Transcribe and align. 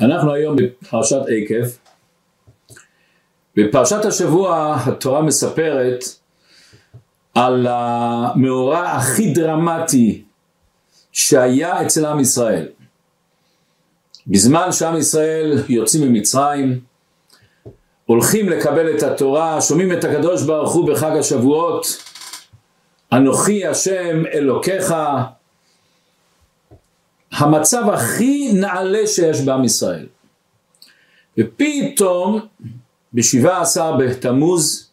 אנחנו 0.00 0.32
היום 0.32 0.56
בפרשת 0.56 1.20
עקב. 1.28 1.68
בפרשת 3.56 4.04
השבוע 4.04 4.76
התורה 4.86 5.22
מספרת 5.22 6.04
על 7.34 7.66
המאורע 7.70 8.90
הכי 8.90 9.32
דרמטי 9.32 10.22
שהיה 11.12 11.82
אצל 11.82 12.06
עם 12.06 12.20
ישראל. 12.20 12.68
בזמן 14.26 14.72
שעם 14.72 14.96
ישראל 14.96 15.62
יוצאים 15.68 16.12
ממצרים, 16.12 16.80
הולכים 18.06 18.48
לקבל 18.48 18.96
את 18.96 19.02
התורה, 19.02 19.60
שומעים 19.60 19.92
את 19.92 20.04
הקדוש 20.04 20.42
ברוך 20.42 20.72
הוא 20.72 20.88
בחג 20.92 21.16
השבועות, 21.18 21.86
אנוכי 23.12 23.66
השם 23.66 24.26
אלוקיך, 24.32 24.94
המצב 27.32 27.90
הכי 27.90 28.52
נעלה 28.52 29.06
שיש 29.06 29.40
בעם 29.40 29.64
ישראל. 29.64 30.06
ופתאום 31.38 32.40
בשבעה 33.14 33.62
עשר 33.62 33.96
בתמוז 33.96 34.90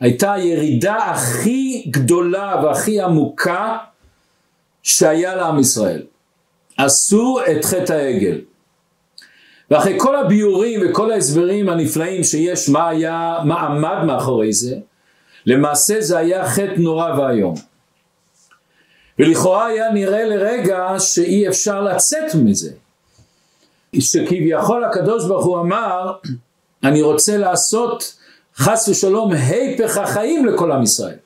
הייתה 0.00 0.32
הירידה 0.32 0.96
הכי 0.96 1.84
גדולה 1.90 2.60
והכי 2.64 3.00
עמוקה 3.00 3.78
שהיה 4.82 5.34
לעם 5.34 5.58
ישראל. 5.58 6.02
עשו 6.78 7.38
את 7.50 7.64
חטא 7.64 7.92
העגל. 7.92 8.40
ואחרי 9.70 9.94
כל 9.98 10.16
הביורים 10.16 10.80
וכל 10.84 11.10
ההסברים 11.10 11.68
הנפלאים 11.68 12.24
שיש 12.24 12.68
מה 12.68 12.88
היה, 12.88 13.38
מה 13.44 13.60
עמד 13.60 14.04
מאחורי 14.06 14.52
זה, 14.52 14.76
למעשה 15.46 16.00
זה 16.00 16.18
היה 16.18 16.48
חטא 16.48 16.74
נורא 16.76 17.18
ואיום. 17.18 17.54
ולכאורה 19.18 19.66
היה 19.66 19.92
נראה 19.92 20.24
לרגע 20.24 20.94
שאי 20.98 21.48
אפשר 21.48 21.82
לצאת 21.82 22.34
מזה. 22.34 22.70
שכביכול 23.98 24.84
הקדוש 24.84 25.26
ברוך 25.26 25.44
הוא 25.44 25.60
אמר, 25.60 26.12
אני 26.84 27.02
רוצה 27.02 27.36
לעשות 27.36 28.16
חס 28.56 28.88
ושלום 28.88 29.32
היפך 29.32 29.96
החיים 29.96 30.46
לכל 30.46 30.72
עם 30.72 30.82
ישראל. 30.82 31.16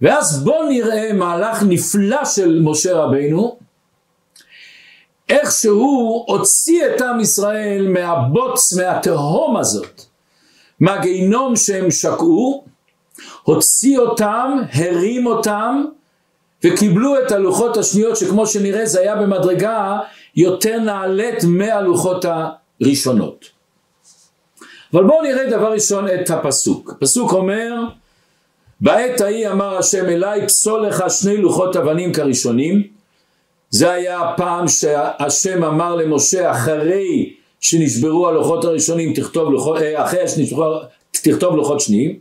ואז 0.00 0.44
בוא 0.44 0.64
נראה 0.68 1.12
מהלך 1.12 1.62
נפלא 1.62 2.24
של 2.24 2.60
משה 2.62 2.94
רבינו, 2.94 3.58
איך 5.28 5.52
שהוא 5.52 6.24
הוציא 6.26 6.86
את 6.86 7.00
עם 7.00 7.20
ישראל 7.20 7.88
מהבוץ, 7.88 8.72
מהתהום 8.72 9.56
הזאת, 9.56 10.02
מהגיהינום 10.80 11.56
שהם 11.56 11.90
שקעו, 11.90 12.64
הוציא 13.42 13.98
אותם, 13.98 14.58
הרים 14.72 15.26
אותם, 15.26 15.84
וקיבלו 16.64 17.18
את 17.18 17.32
הלוחות 17.32 17.76
השניות 17.76 18.16
שכמו 18.16 18.46
שנראה 18.46 18.86
זה 18.86 19.00
היה 19.00 19.16
במדרגה 19.16 19.98
יותר 20.36 20.78
נעלית 20.78 21.44
מהלוחות 21.44 22.24
הראשונות. 22.24 23.44
אבל 24.92 25.04
בואו 25.04 25.22
נראה 25.22 25.50
דבר 25.50 25.72
ראשון 25.72 26.08
את 26.08 26.30
הפסוק. 26.30 26.90
הפסוק 26.90 27.32
אומר 27.32 27.72
בעת 28.80 29.20
ההיא 29.20 29.48
אמר 29.48 29.78
השם 29.78 30.04
אליי 30.04 30.46
פסול 30.46 30.86
לך 30.86 31.04
שני 31.08 31.36
לוחות 31.36 31.76
אבנים 31.76 32.12
כראשונים 32.12 32.82
זה 33.70 33.92
היה 33.92 34.20
הפעם 34.20 34.68
שהשם 34.68 35.64
אמר 35.64 35.94
למשה 35.94 36.50
אחרי 36.50 37.34
שנשברו 37.60 38.28
הלוחות 38.28 38.64
הראשונים 38.64 39.14
תכתוב 39.14 39.50
לוחות, 39.52 39.82
אה, 39.82 40.04
אחרי 40.04 40.28
שנשברו 40.28 40.78
תכתוב 41.10 41.56
לוחות 41.56 41.80
שניים 41.80 42.18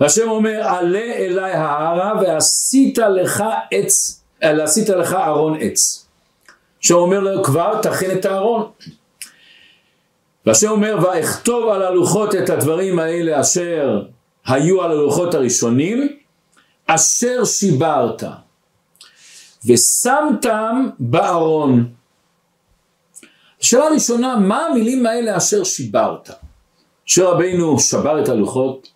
והשם 0.00 0.28
אומר 0.28 0.62
עלה 0.68 0.98
אליי 0.98 1.52
ההרה 1.52 2.12
ועשית 2.22 2.98
לך 2.98 3.44
עץ, 3.70 4.22
עשית 4.40 4.88
לך 4.88 5.12
ארון 5.12 5.56
עץ. 5.60 6.06
שאומר 6.80 7.20
לו 7.20 7.44
כבר 7.44 7.80
תכין 7.82 8.10
את 8.10 8.24
הארון. 8.24 8.70
והשם 10.46 10.70
אומר 10.70 10.98
ואכתוב 11.02 11.68
על 11.68 11.82
הלוחות 11.82 12.34
את 12.34 12.50
הדברים 12.50 12.98
האלה 12.98 13.40
אשר 13.40 14.02
היו 14.46 14.82
על 14.82 14.90
הלוחות 14.90 15.34
הראשונים 15.34 16.16
אשר 16.86 17.44
שיברת 17.44 18.22
ושמתם 19.66 20.88
בארון. 20.98 21.92
השאלה 23.60 23.84
הראשונה 23.84 24.36
מה 24.36 24.66
המילים 24.66 25.06
האלה 25.06 25.36
אשר 25.36 25.64
שיברת? 25.64 26.30
משה 27.08 27.24
רבינו 27.24 27.80
שבר 27.80 28.22
את 28.22 28.28
הלוחות 28.28 28.88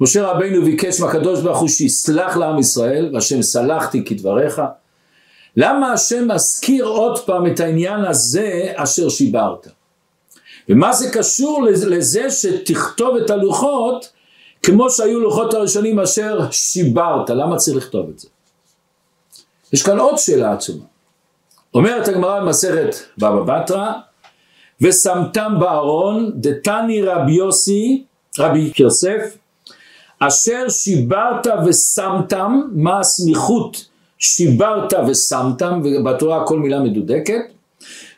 משה 0.00 0.26
רבינו 0.26 0.64
ביקש 0.64 1.00
מהקדוש 1.00 1.40
ברוך 1.40 1.58
הוא 1.58 1.68
שיסלח 1.68 2.36
לעם 2.36 2.58
ישראל, 2.58 3.10
והשם 3.14 3.42
סלחתי 3.42 4.04
כדבריך. 4.04 4.62
למה 5.56 5.92
השם 5.92 6.28
מזכיר 6.28 6.84
עוד 6.84 7.18
פעם 7.18 7.46
את 7.46 7.60
העניין 7.60 8.04
הזה 8.04 8.72
אשר 8.76 9.08
שיברת? 9.08 9.68
ומה 10.68 10.92
זה 10.92 11.10
קשור 11.10 11.62
לזה 11.62 12.30
שתכתוב 12.30 13.16
את 13.16 13.30
הלוחות 13.30 14.12
כמו 14.62 14.90
שהיו 14.90 15.20
לוחות 15.20 15.54
הראשונים 15.54 16.00
אשר 16.00 16.50
שיברת? 16.50 17.30
למה 17.30 17.56
צריך 17.56 17.76
לכתוב 17.76 18.08
את 18.08 18.18
זה? 18.18 18.28
יש 19.72 19.82
כאן 19.82 19.98
עוד 19.98 20.18
שאלה 20.18 20.52
עצומה. 20.52 20.84
אומרת 21.74 22.08
הגמרא 22.08 22.40
במסכת 22.40 22.94
בבא 23.18 23.62
בתרא 23.62 23.92
ושמתם 24.80 25.54
בארון 25.60 26.32
דתני 26.34 27.02
רבי 27.02 27.32
יוסי 27.32 28.04
רבי 28.38 28.72
יוסף 28.78 29.36
אשר 30.28 30.68
שיברת 30.68 31.46
ושמתם, 31.66 32.60
מה 32.72 33.00
הסמיכות 33.00 33.88
שיברת 34.18 34.92
ושמתם, 35.08 35.80
ובתורה 35.84 36.46
כל 36.46 36.58
מילה 36.58 36.80
מדודקת, 36.80 37.40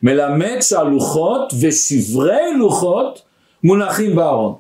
מלמד 0.03 0.57
שהלוחות 0.61 1.53
ושברי 1.61 2.57
לוחות 2.59 3.23
מונחים 3.65 4.17
בארון. 4.17 4.55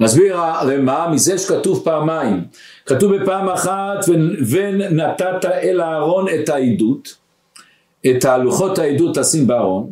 נסביר 0.00 0.36
הרמ"א 0.36 1.08
מזה 1.10 1.38
שכתוב 1.38 1.84
פעמיים, 1.84 2.44
כתוב 2.86 3.16
בפעם 3.16 3.48
אחת 3.48 4.04
ונתת 4.50 5.44
אל 5.44 5.80
הארון 5.80 6.26
את 6.28 6.48
העדות, 6.48 7.16
את 8.10 8.24
הלוחות 8.24 8.78
העדות 8.78 9.18
תשים 9.18 9.46
בארון, 9.46 9.90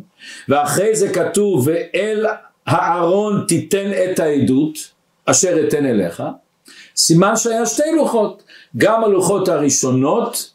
ואחרי 0.49 0.95
זה 0.95 1.13
כתוב 1.13 1.67
ואל 1.67 2.25
הארון 2.67 3.45
תיתן 3.47 3.91
את 4.03 4.19
העדות, 4.19 4.77
אשר 5.25 5.67
אתן 5.67 5.85
אליך, 5.85 6.23
סימן 6.95 7.35
שהיה 7.35 7.65
שתי 7.65 7.91
לוחות, 7.95 8.43
גם 8.77 9.03
הלוחות 9.03 9.47
הראשונות, 9.47 10.51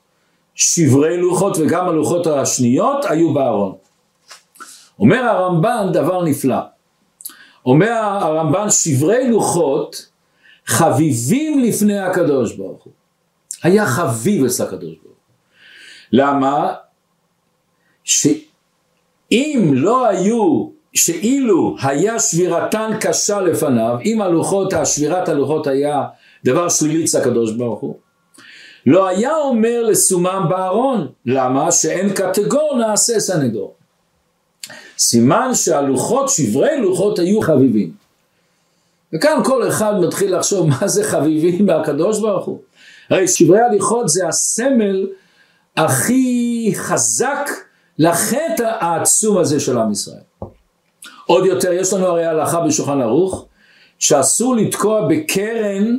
שברי 0.54 1.16
לוחות 1.16 1.56
וגם 1.60 1.88
הלוחות 1.88 2.26
השניות 2.26 3.04
היו 3.04 3.34
בארון. 3.34 3.74
אומר 4.98 5.24
הרמב"ן 5.24 5.88
דבר 5.92 6.24
נפלא, 6.24 6.58
אומר 7.66 7.92
הרמב"ן 7.92 8.70
שברי 8.70 9.30
לוחות 9.30 10.08
חביבים 10.66 11.58
לפני 11.58 11.98
הקדוש 11.98 12.54
ברוך 12.54 12.84
הוא. 12.84 12.92
היה 13.62 13.86
חביב 13.86 14.44
אצל 14.44 14.62
הקדוש 14.62 14.94
ברוך 14.94 15.02
הוא. 15.02 15.12
למה? 16.12 16.74
שאם 18.04 19.70
לא 19.72 20.06
היו 20.06 20.68
שאילו 20.94 21.76
היה 21.82 22.18
שבירתן 22.18 22.90
קשה 23.00 23.40
לפניו, 23.40 23.98
אם 24.04 24.20
הלוחות, 24.20 24.72
השבירת 24.72 25.28
הלוחות 25.28 25.66
היה 25.66 26.02
דבר 26.44 26.68
שלילי 26.68 27.04
אצל 27.04 27.18
הקדוש 27.18 27.52
ברוך 27.52 27.80
הוא, 27.80 27.96
לא 28.86 29.06
היה 29.06 29.36
אומר 29.36 29.82
לסומם 29.82 30.46
בארון, 30.48 31.08
למה? 31.26 31.72
שאין 31.72 32.12
קטגור 32.12 32.78
נעשה 32.78 33.20
סנגור. 33.20 33.74
סימן 34.98 35.50
שהלוחות, 35.54 36.28
שברי 36.28 36.80
לוחות 36.80 37.18
היו 37.18 37.40
חביבים. 37.40 37.92
וכאן 39.14 39.40
כל 39.44 39.68
אחד 39.68 39.94
מתחיל 40.00 40.36
לחשוב 40.36 40.68
מה 40.80 40.88
זה 40.88 41.04
חביבים 41.04 41.66
מהקדוש 41.66 42.20
ברוך 42.20 42.46
הוא. 42.46 42.58
הרי 43.10 43.28
שברי 43.28 43.60
הליכות 43.60 44.08
זה 44.08 44.28
הסמל 44.28 45.06
הכי 45.76 46.72
חזק 46.74 47.50
לחטא 47.98 48.76
העצום 48.80 49.38
הזה 49.38 49.60
של 49.60 49.78
עם 49.78 49.92
ישראל. 49.92 50.20
עוד 51.26 51.46
יותר, 51.46 51.72
יש 51.72 51.92
לנו 51.92 52.06
הרי 52.06 52.26
הלכה 52.26 52.60
בשולחן 52.60 53.00
ערוך, 53.00 53.46
שאסור 53.98 54.56
לתקוע 54.56 55.08
בקרן, 55.08 55.98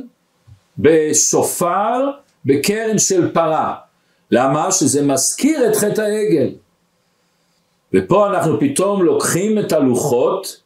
בשופר, 0.78 2.10
בקרן 2.44 2.98
של 2.98 3.32
פרה. 3.32 3.74
למה? 4.30 4.72
שזה 4.72 5.02
מזכיר 5.02 5.70
את 5.70 5.76
חטא 5.76 6.00
העגל. 6.00 6.50
ופה 7.94 8.30
אנחנו 8.30 8.60
פתאום 8.60 9.02
לוקחים 9.02 9.58
את 9.58 9.72
הלוחות, 9.72 10.60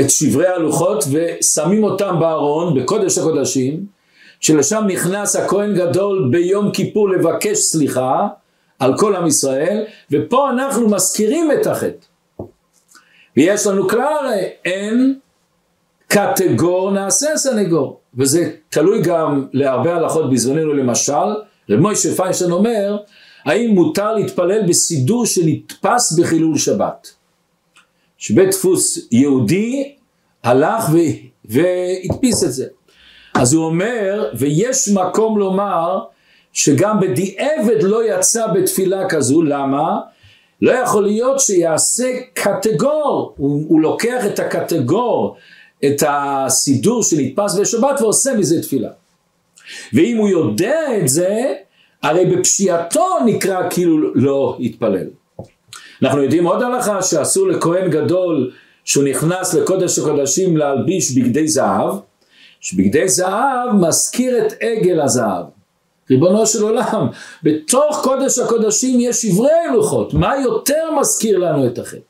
את 0.00 0.10
שברי 0.10 0.46
הלוחות, 0.46 1.04
ושמים 1.10 1.84
אותם 1.84 2.16
בארון, 2.20 2.80
בקודש 2.80 3.18
הקודשים, 3.18 3.86
שלשם 4.40 4.84
נכנס 4.86 5.36
הכהן 5.36 5.74
גדול 5.74 6.28
ביום 6.30 6.70
כיפור 6.72 7.08
לבקש 7.10 7.58
סליחה 7.58 8.28
על 8.78 8.98
כל 8.98 9.16
עם 9.16 9.26
ישראל, 9.26 9.84
ופה 10.10 10.50
אנחנו 10.50 10.88
מזכירים 10.88 11.52
את 11.52 11.66
החטא. 11.66 12.06
ויש 13.36 13.66
לנו 13.66 13.88
כלל 13.88 14.14
הרי, 14.20 14.48
אין 14.64 15.18
קטגור 16.08 16.90
נעשה 16.90 17.36
סנגור. 17.36 18.00
וזה 18.18 18.50
תלוי 18.68 19.02
גם 19.02 19.46
להרבה 19.52 19.96
הלכות 19.96 20.30
בזמננו 20.30 20.74
למשל, 20.74 21.12
רב 21.70 21.80
מוישה 21.80 22.14
פיינשטיין 22.16 22.50
אומר, 22.50 22.96
האם 23.44 23.70
מותר 23.70 24.14
להתפלל 24.14 24.68
בסידור 24.68 25.26
שנתפס 25.26 26.18
בחילול 26.18 26.58
שבת? 26.58 27.12
שבית 28.18 28.48
דפוס 28.48 29.08
יהודי 29.12 29.94
הלך 30.44 30.84
והדפיס 31.44 32.44
את 32.44 32.52
זה. 32.52 32.66
אז 33.34 33.52
הוא 33.52 33.64
אומר, 33.64 34.30
ויש 34.34 34.88
מקום 34.88 35.38
לומר 35.38 35.98
שגם 36.52 37.00
בדיעבד 37.00 37.82
לא 37.82 38.14
יצא 38.14 38.46
בתפילה 38.46 39.08
כזו, 39.08 39.42
למה? 39.42 40.00
לא 40.62 40.72
יכול 40.72 41.02
להיות 41.02 41.40
שיעשה 41.40 42.10
קטגור, 42.34 43.34
הוא, 43.36 43.64
הוא 43.68 43.80
לוקח 43.80 44.26
את 44.26 44.38
הקטגור, 44.38 45.36
את 45.84 46.02
הסידור 46.08 47.02
שנתפס 47.02 47.58
בשבת 47.58 48.00
ועושה 48.00 48.34
מזה 48.34 48.62
תפילה. 48.62 48.90
ואם 49.92 50.16
הוא 50.16 50.28
יודע 50.28 50.80
את 50.98 51.08
זה, 51.08 51.54
הרי 52.02 52.26
בפשיעתו 52.26 53.06
נקרא 53.26 53.70
כאילו 53.70 54.14
לא 54.14 54.58
התפלל. 54.60 55.06
אנחנו 56.02 56.22
יודעים 56.22 56.46
עוד 56.46 56.62
הלכה 56.62 57.02
שאסור 57.02 57.48
לכהן 57.48 57.90
גדול 57.90 58.50
שהוא 58.84 59.04
נכנס 59.04 59.54
לקודש 59.54 59.98
הקודשים 59.98 60.56
להלביש 60.56 61.18
בגדי 61.18 61.48
זהב, 61.48 61.94
שבגדי 62.60 63.08
זהב 63.08 63.74
מזכיר 63.74 64.46
את 64.46 64.52
עגל 64.60 65.00
הזהב. 65.00 65.44
ריבונו 66.10 66.46
של 66.46 66.62
עולם, 66.62 67.06
בתוך 67.42 68.00
קודש 68.02 68.38
הקודשים 68.38 69.00
יש 69.00 69.16
שברי 69.16 69.48
לוחות, 69.74 70.14
מה 70.14 70.32
יותר 70.42 70.90
מזכיר 71.00 71.38
לנו 71.38 71.66
את 71.66 71.78
החטא? 71.78 72.07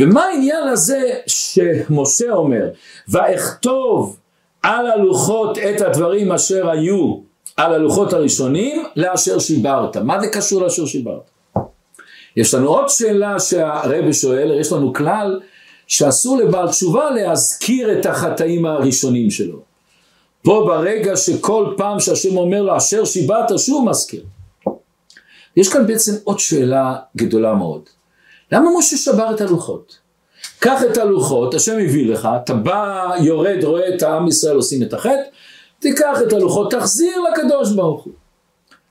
ומה 0.00 0.24
העניין 0.24 0.68
הזה 0.68 1.10
שמשה 1.26 2.32
אומר, 2.32 2.68
ואכתוב 3.08 4.16
על 4.62 4.86
הלוחות 4.86 5.58
את 5.58 5.80
הדברים 5.80 6.32
אשר 6.32 6.70
היו 6.70 7.20
על 7.56 7.74
הלוחות 7.74 8.12
הראשונים 8.12 8.84
לאשר 8.96 9.38
שיברת. 9.38 9.96
מה 9.96 10.20
זה 10.20 10.28
קשור 10.28 10.62
לאשר 10.62 10.86
שיברת? 10.86 11.30
יש 12.36 12.54
לנו 12.54 12.68
עוד 12.68 12.88
שאלה 12.88 13.40
שהרבי 13.40 14.12
שואל, 14.12 14.60
יש 14.60 14.72
לנו 14.72 14.92
כלל 14.92 15.40
שאסור 15.86 16.38
לבעל 16.38 16.68
תשובה 16.68 17.10
להזכיר 17.10 17.98
את 17.98 18.06
החטאים 18.06 18.66
הראשונים 18.66 19.30
שלו. 19.30 19.60
פה 20.42 20.64
ברגע 20.66 21.16
שכל 21.16 21.74
פעם 21.76 22.00
שהשם 22.00 22.36
אומר 22.36 22.62
לו 22.62 22.76
אשר 22.76 23.04
שיברת 23.04 23.58
שוב 23.58 23.88
מזכיר. 23.88 24.24
יש 25.56 25.72
כאן 25.72 25.86
בעצם 25.86 26.12
עוד 26.24 26.38
שאלה 26.38 26.96
גדולה 27.16 27.54
מאוד. 27.54 27.82
למה 28.52 28.70
משה 28.78 28.96
שבר 28.96 29.34
את 29.34 29.40
הלוחות? 29.40 29.98
קח 30.58 30.82
את 30.84 30.96
הלוחות, 30.96 31.54
השם 31.54 31.78
הביא 31.84 32.12
לך, 32.12 32.28
אתה 32.44 32.54
בא, 32.54 33.10
יורד, 33.20 33.64
רואה 33.64 33.94
את 33.94 34.02
העם 34.02 34.28
ישראל 34.28 34.56
עושים 34.56 34.82
את 34.82 34.92
החטא, 34.92 35.22
תיקח 35.78 36.18
את 36.26 36.32
הלוחות, 36.32 36.70
תחזיר 36.70 37.20
לקדוש 37.20 37.72
ברוך 37.72 38.04
הוא. 38.04 38.12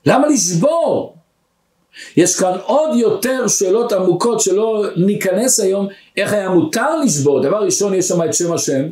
למה 0.06 0.28
לשבור? 0.28 1.14
יש 2.16 2.38
כאן 2.38 2.52
עוד 2.64 2.96
יותר 2.96 3.48
שאלות 3.48 3.92
עמוקות 3.92 4.40
שלא 4.40 4.84
ניכנס 4.96 5.60
היום, 5.60 5.88
איך 6.16 6.32
היה 6.32 6.48
מותר 6.48 6.96
לשבור. 6.96 7.42
דבר 7.42 7.64
ראשון, 7.64 7.94
יש 7.94 8.08
שם 8.08 8.22
את 8.22 8.34
שם 8.34 8.52
השם. 8.52 8.82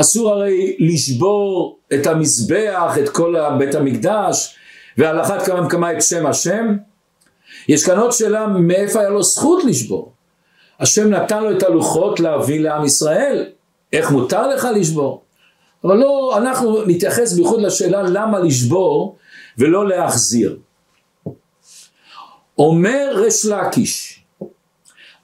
אסור 0.00 0.30
הרי 0.30 0.76
לשבור 0.80 1.78
את 1.94 2.06
המזבח, 2.06 2.98
את 3.02 3.08
כל 3.08 3.34
בית 3.58 3.74
המקדש, 3.74 4.56
ועל 4.98 5.20
אחת 5.20 5.42
כמה 5.42 5.66
וכמה 5.66 5.92
את 5.92 6.02
שם 6.02 6.26
השם. 6.26 6.76
יש 7.68 7.86
כאן 7.86 7.98
עוד 7.98 8.12
שאלה, 8.12 8.46
מאיפה 8.46 9.00
היה 9.00 9.08
לו 9.08 9.22
זכות 9.22 9.64
לשבור? 9.64 10.12
השם 10.80 11.10
נתן 11.10 11.42
לו 11.42 11.56
את 11.56 11.62
הלוחות 11.62 12.20
להביא 12.20 12.60
לעם 12.60 12.84
ישראל, 12.84 13.46
איך 13.92 14.10
מותר 14.10 14.48
לך 14.48 14.68
לשבור? 14.74 15.22
אבל 15.84 15.96
לא, 15.96 16.38
אנחנו 16.38 16.82
נתייחס 16.86 17.32
בייחוד 17.32 17.60
לשאלה 17.60 18.02
למה 18.02 18.38
לשבור 18.38 19.16
ולא 19.58 19.88
להחזיר. 19.88 20.58
אומר 22.58 23.12
ריש 23.14 23.46
לקיש, 23.46 24.24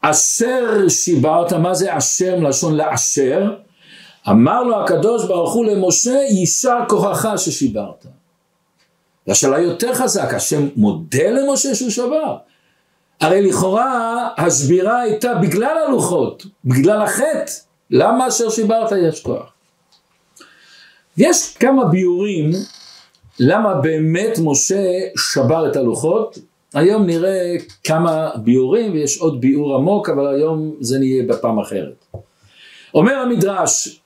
אשר 0.01 0.89
שיברת, 0.89 1.53
מה 1.53 1.75
זה 1.75 1.99
אשר 1.99 2.41
מלשון 2.41 2.77
לאשר? 2.77 3.51
אמר 4.31 4.63
לו 4.63 4.85
הקדוש 4.85 5.27
ברוך 5.27 5.53
הוא 5.53 5.67
למשה, 5.67 6.19
יישר 6.31 6.79
כוחך 6.89 7.29
ששיברת. 7.37 8.07
והשאלה 9.31 9.61
יותר 9.61 9.95
חזק, 9.95 10.35
השם 10.35 10.69
מודה 10.77 11.31
למשה 11.31 11.75
שהוא 11.75 11.91
שבר. 11.91 12.37
הרי 13.21 13.43
לכאורה 13.43 14.29
השבירה 14.37 15.01
הייתה 15.01 15.35
בגלל 15.35 15.79
הלוחות, 15.87 16.47
בגלל 16.65 17.03
החטא. 17.03 17.53
למה 17.91 18.29
אשר 18.29 18.51
שיברת 18.51 18.93
יש 19.09 19.23
כוח? 19.23 19.53
יש 21.17 21.57
כמה 21.57 21.85
ביורים 21.85 22.51
למה 23.41 23.75
באמת 23.75 24.39
משה 24.45 24.83
שבר 25.17 25.71
את 25.71 25.77
הלוחות. 25.77 26.39
היום 26.75 27.07
נראה 27.07 27.57
כמה 27.85 28.31
ביורים 28.37 28.93
ויש 28.93 29.19
עוד 29.19 29.41
ביור 29.41 29.75
עמוק, 29.75 30.09
אבל 30.09 30.35
היום 30.35 30.77
זה 30.81 30.99
נהיה 30.99 31.23
בפעם 31.27 31.59
אחרת. 31.59 32.05
אומר 32.95 33.15
המדרש, 33.15 34.01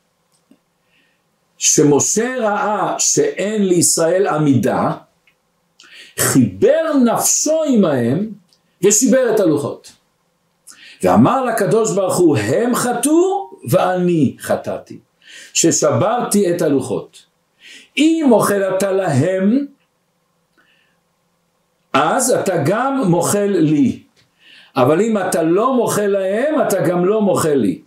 שמשה 1.58 2.36
ראה 2.40 2.94
שאין 2.98 3.66
לישראל 3.66 4.26
עמידה, 4.26 4.92
חיבר 6.18 6.92
נפשו 7.04 7.62
עמהם 7.68 8.30
ושיבר 8.82 9.34
את 9.34 9.40
הלוחות. 9.40 9.92
ואמר 11.02 11.44
לקדוש 11.44 11.92
ברוך 11.92 12.16
הוא, 12.16 12.36
הם 12.36 12.74
חטאו 12.74 13.50
ואני 13.68 14.36
חטאתי, 14.40 14.98
ששברתי 15.54 16.54
את 16.54 16.62
הלוחות. 16.62 17.26
אם 17.98 18.28
אוכל 18.32 18.62
אתה 18.62 18.92
להם, 18.92 19.66
אז 21.92 22.30
אתה 22.30 22.54
גם 22.66 23.02
מוחל 23.06 23.54
לי. 23.58 24.02
אבל 24.76 25.00
אם 25.00 25.18
אתה 25.18 25.42
לא 25.42 25.74
מוחל 25.74 26.06
להם, 26.06 26.54
אתה 26.68 26.80
גם 26.80 27.04
לא 27.04 27.22
מוחל 27.22 27.54
לי. 27.54 27.80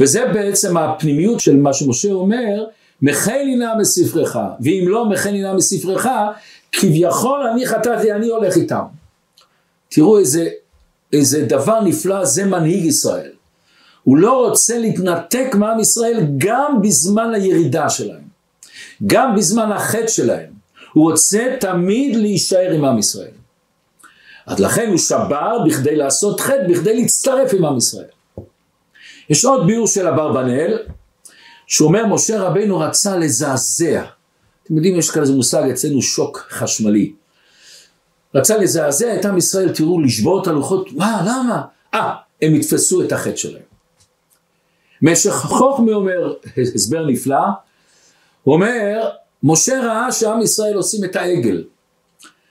וזה 0.00 0.26
בעצם 0.32 0.76
הפנימיות 0.76 1.40
של 1.40 1.56
מה 1.56 1.72
שמשה 1.72 2.12
אומר, 2.12 2.64
מחל 3.02 3.42
לי 3.44 3.56
נא 3.56 3.78
מספרך, 3.78 4.36
ואם 4.60 4.84
לא 4.88 5.08
מחל 5.08 5.30
לי 5.30 5.42
נא 5.42 5.54
מספרך, 5.54 6.06
כביכול 6.72 7.40
אני 7.52 7.66
חטאתי, 7.66 8.12
אני 8.12 8.28
הולך 8.28 8.56
איתם. 8.56 8.82
תראו 9.88 10.18
איזה, 10.18 10.48
איזה 11.12 11.44
דבר 11.44 11.80
נפלא, 11.80 12.24
זה 12.24 12.44
מנהיג 12.44 12.84
ישראל. 12.84 13.30
הוא 14.04 14.18
לא 14.18 14.46
רוצה 14.46 14.78
להתנתק 14.78 15.54
מעם 15.54 15.80
ישראל 15.80 16.26
גם 16.38 16.82
בזמן 16.82 17.34
הירידה 17.34 17.90
שלהם, 17.90 18.22
גם 19.06 19.36
בזמן 19.36 19.72
החטא 19.72 20.08
שלהם. 20.08 20.50
הוא 20.92 21.10
רוצה 21.10 21.56
תמיד 21.60 22.16
להישאר 22.16 22.70
עם 22.72 22.84
עם 22.84 22.98
ישראל. 22.98 23.30
אז 24.46 24.60
לכן 24.60 24.88
הוא 24.88 24.98
שבר 24.98 25.58
בכדי 25.66 25.96
לעשות 25.96 26.40
חטא, 26.40 26.68
בכדי 26.68 26.96
להצטרף 26.96 27.54
עם 27.54 27.64
עם 27.64 27.76
ישראל. 27.76 28.04
יש 29.30 29.44
עוד 29.44 29.66
ביור 29.66 29.86
של 29.86 30.06
אברבנאל, 30.06 30.78
שאומר 31.70 32.06
משה 32.06 32.40
רבינו 32.40 32.78
רצה 32.78 33.16
לזעזע. 33.16 34.04
אתם 34.64 34.76
יודעים, 34.76 34.98
יש 34.98 35.10
כזה 35.10 35.32
מושג 35.32 35.62
אצלנו 35.70 36.02
שוק 36.02 36.46
חשמלי. 36.50 37.12
רצה 38.34 38.56
לזעזע 38.56 39.14
את 39.14 39.24
עם 39.24 39.38
ישראל, 39.38 39.74
תראו, 39.74 40.00
לשבור 40.00 40.42
את 40.42 40.46
הלוחות, 40.46 40.88
וואה, 40.92 41.22
למה? 41.22 41.62
אה, 41.94 42.14
הם 42.42 42.54
יתפסו 42.54 43.02
את 43.02 43.12
החטא 43.12 43.36
שלהם. 43.36 43.62
משך 45.02 45.30
חוכמי 45.30 45.92
אומר, 45.92 46.34
הסבר 46.74 47.06
נפלא, 47.06 47.36
הוא 48.42 48.54
אומר, 48.54 49.08
משה 49.42 49.80
ראה 49.80 50.12
שעם 50.12 50.42
ישראל 50.42 50.74
עושים 50.74 51.04
את 51.04 51.16
העגל. 51.16 51.64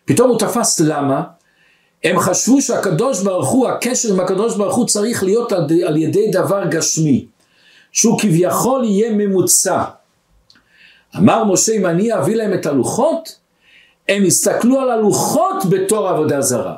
פתאום 0.06 0.30
הוא 0.30 0.40
תפס 0.40 0.80
למה? 0.80 1.24
הם 2.04 2.20
חשבו 2.20 2.62
שהקדוש 2.62 3.22
ברוך 3.24 3.50
הוא, 3.50 3.68
הקשר 3.68 4.14
עם 4.14 4.20
הקדוש 4.20 4.58
ברוך 4.58 4.76
הוא 4.76 4.88
צריך 4.88 5.24
להיות 5.24 5.52
על 5.88 5.98
ידי 5.98 6.32
דבר 6.32 6.66
גשמי, 6.70 7.26
שהוא 7.92 8.20
כביכול 8.20 8.84
יהיה 8.84 9.12
ממוצע. 9.12 9.84
אמר 11.18 11.44
משה, 11.44 11.72
אם 11.72 11.86
אני 11.86 12.14
אביא 12.14 12.36
להם 12.36 12.54
את 12.54 12.66
הלוחות, 12.66 13.36
הם 14.10 14.26
הסתכלו 14.26 14.80
על 14.80 14.90
הלוחות 14.90 15.66
בתור 15.70 16.08
עבודה 16.08 16.42
זרה. 16.42 16.76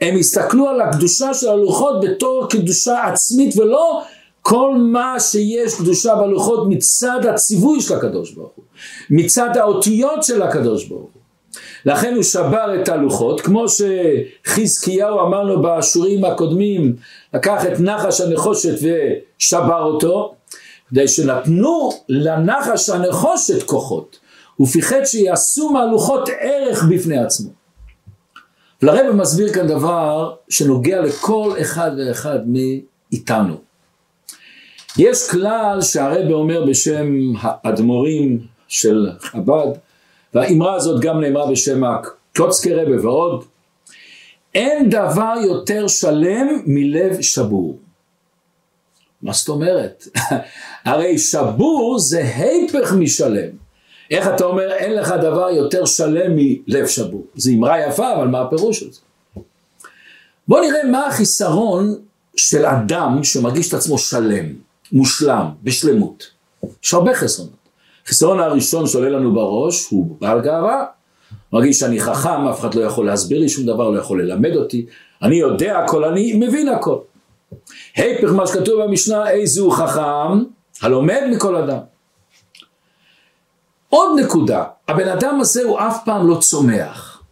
הם 0.00 0.18
הסתכלו 0.18 0.68
על 0.68 0.80
הקדושה 0.80 1.34
של 1.34 1.48
הלוחות 1.48 2.00
בתור 2.04 2.46
קדושה 2.50 3.04
עצמית 3.04 3.56
ולא 3.56 4.02
כל 4.42 4.74
מה 4.78 5.20
שיש 5.20 5.74
קדושה 5.74 6.14
בלוחות 6.14 6.68
מצד 6.68 7.26
הציווי 7.26 7.80
של 7.80 7.94
הקדוש 7.94 8.32
ברוך 8.32 8.52
הוא, 8.56 8.64
מצד 9.10 9.56
האותיות 9.56 10.22
של 10.22 10.42
הקדוש 10.42 10.84
ברוך 10.84 11.10
הוא. 11.12 11.21
לכן 11.84 12.14
הוא 12.14 12.22
שבר 12.22 12.82
את 12.82 12.88
הלוחות, 12.88 13.40
כמו 13.40 13.64
שחזקיהו 13.68 15.20
אמר 15.20 15.42
לו 15.42 15.62
באשורים 15.62 16.24
הקודמים, 16.24 16.96
לקח 17.34 17.66
את 17.66 17.80
נחש 17.80 18.20
הנחושת 18.20 18.74
ושבר 18.82 19.82
אותו, 19.82 20.34
כדי 20.90 21.08
שנתנו 21.08 21.90
לנחש 22.08 22.90
הנחושת 22.90 23.62
כוחות. 23.62 24.18
הוא 24.56 24.68
פיחד 24.68 25.04
שיעשו 25.04 25.70
מהלוחות 25.70 26.28
ערך 26.40 26.84
בפני 26.90 27.18
עצמו. 27.18 27.50
ולרב 28.82 29.14
מסביר 29.14 29.52
כאן 29.52 29.66
דבר 29.66 30.34
שנוגע 30.48 31.00
לכל 31.00 31.52
אחד 31.60 31.90
ואחד 31.98 32.38
מאיתנו. 32.46 33.54
יש 34.98 35.30
כלל 35.30 35.82
שהרב 35.82 36.30
אומר 36.30 36.64
בשם 36.66 37.32
האדמו"רים 37.40 38.40
של 38.68 39.10
חב"ד, 39.20 39.68
והאמרה 40.34 40.74
הזאת 40.74 41.00
גם 41.00 41.20
נאמרה 41.20 41.50
בשם 41.50 41.84
הקלוצקי 41.84 42.74
רבה 42.74 43.02
ועוד, 43.02 43.44
אין 44.54 44.90
דבר 44.90 45.34
יותר 45.46 45.88
שלם 45.88 46.62
מלב 46.66 47.20
שבור. 47.20 47.78
מה 49.22 49.32
זאת 49.32 49.48
אומרת? 49.48 50.08
הרי 50.84 51.18
שבור 51.18 51.98
זה 51.98 52.24
היפך 52.36 52.92
משלם. 52.98 53.50
איך 54.10 54.28
אתה 54.34 54.44
אומר 54.44 54.72
אין 54.72 54.94
לך 54.94 55.08
דבר 55.22 55.50
יותר 55.50 55.84
שלם 55.84 56.36
מלב 56.36 56.86
שבור? 56.86 57.26
זו 57.34 57.50
אמרה 57.50 57.86
יפה, 57.86 58.14
אבל 58.16 58.28
מה 58.28 58.40
הפירוש 58.40 58.80
של 58.80 58.92
זה? 58.92 59.00
בוא 60.48 60.60
נראה 60.60 60.84
מה 60.90 61.06
החיסרון 61.06 61.94
של 62.36 62.66
אדם 62.66 63.24
שמרגיש 63.24 63.68
את 63.68 63.74
עצמו 63.74 63.98
שלם, 63.98 64.46
מושלם, 64.92 65.46
בשלמות. 65.62 66.30
יש 66.84 66.94
הרבה 66.94 67.14
חסרונות. 67.14 67.61
החיסרון 68.04 68.40
הראשון 68.40 68.86
שעולה 68.86 69.10
לנו 69.10 69.34
בראש 69.34 69.88
הוא 69.88 70.16
בעל 70.20 70.40
גאווה. 70.40 70.84
מרגיש 71.52 71.80
שאני 71.80 72.00
חכם, 72.00 72.48
אף 72.48 72.60
אחד 72.60 72.74
לא 72.74 72.82
יכול 72.82 73.06
להסביר 73.06 73.38
לי 73.38 73.48
שום 73.48 73.66
דבר, 73.66 73.90
לא 73.90 73.98
יכול 73.98 74.22
ללמד 74.22 74.56
אותי. 74.56 74.86
אני 75.22 75.36
יודע 75.36 75.78
הכל, 75.78 76.04
אני 76.04 76.32
מבין 76.32 76.68
הכל. 76.68 76.98
היפך 77.96 78.32
מה 78.32 78.46
שכתוב 78.46 78.82
במשנה, 78.82 79.30
איזה 79.30 79.60
הוא 79.60 79.72
חכם, 79.72 80.42
הלומד 80.82 81.22
מכל 81.30 81.56
אדם. 81.56 81.78
עוד 83.88 84.20
נקודה, 84.20 84.64
הבן 84.88 85.08
אדם 85.08 85.40
הזה 85.40 85.62
הוא 85.62 85.78
אף 85.78 86.04
פעם 86.04 86.28
לא 86.28 86.36
צומח, 86.40 87.22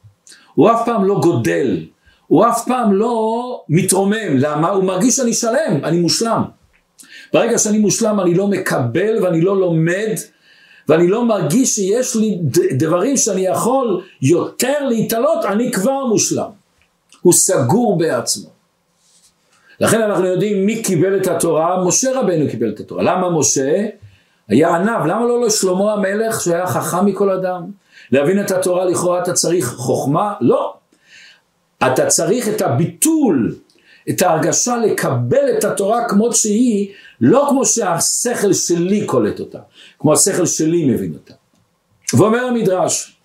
הוא 0.55 0.71
אף 0.71 0.83
פעם 0.85 1.05
לא 1.05 1.21
גודל, 1.23 1.87
הוא 2.27 2.47
אף 2.47 2.65
פעם 2.67 2.93
לא 2.93 3.63
מתרומם, 3.69 4.37
למה? 4.37 4.71
הוא 4.71 4.85
מרגיש 4.85 5.17
שאני 5.17 5.33
שלם, 5.33 5.85
אני 5.85 6.01
מושלם. 6.01 6.43
ברגע 7.33 7.59
שאני 7.59 7.79
מושלם 7.79 8.21
אני 8.21 8.35
לא 8.35 8.47
מקבל 8.47 9.25
ואני 9.25 9.41
לא 9.41 9.61
לומד 9.61 10.15
ואני 10.89 11.09
לא 11.09 11.25
מרגיש 11.25 11.75
שיש 11.75 12.17
לי 12.17 12.39
דברים 12.79 13.17
שאני 13.17 13.47
יכול 13.47 14.03
יותר 14.23 14.89
להתעלות, 14.89 15.45
אני 15.45 15.73
כבר 15.73 16.05
מושלם. 16.05 16.51
הוא 17.21 17.33
סגור 17.33 17.99
בעצמו. 17.99 18.49
לכן 19.81 20.03
אנחנו 20.03 20.27
יודעים 20.27 20.67
מי 20.67 20.83
קיבל 20.83 21.17
את 21.17 21.27
התורה, 21.27 21.85
משה 21.85 22.21
רבנו 22.21 22.51
קיבל 22.51 22.71
את 22.71 22.81
התורה. 22.81 23.03
למה 23.03 23.31
משה? 23.39 23.87
היה 24.49 24.77
עניו, 24.77 25.01
למה 25.07 25.25
לא 25.27 25.47
לשלמה 25.47 25.93
המלך 25.93 26.41
שהיה 26.41 26.67
חכם 26.67 27.07
מכל 27.07 27.31
אדם? 27.31 27.63
להבין 28.13 28.41
את 28.41 28.51
התורה 28.51 28.85
לכאורה 28.85 29.23
אתה 29.23 29.33
צריך 29.33 29.67
חוכמה? 29.67 30.35
לא. 30.41 30.75
אתה 31.87 32.07
צריך 32.07 32.49
את 32.49 32.63
הביטול, 32.63 33.55
את 34.09 34.23
ההרגשה 34.23 34.77
לקבל 34.77 35.59
את 35.59 35.65
התורה 35.65 36.09
כמות 36.09 36.37
שהיא, 36.37 36.93
לא 37.21 37.47
כמו 37.51 37.67
שהשכל 37.67 38.53
שלי 38.53 39.07
קולט 39.07 39.41
אותה, 39.41 39.59
כמו 39.99 40.13
השכל 40.13 40.47
שלי 40.47 40.85
מבין 40.85 41.15
אותה. 41.15 41.35
ואומר 42.15 42.45
המדרש, 42.45 43.17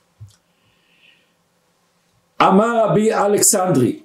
אמר 2.42 2.86
רבי 2.86 3.14
אלכסנדרי, 3.14 4.00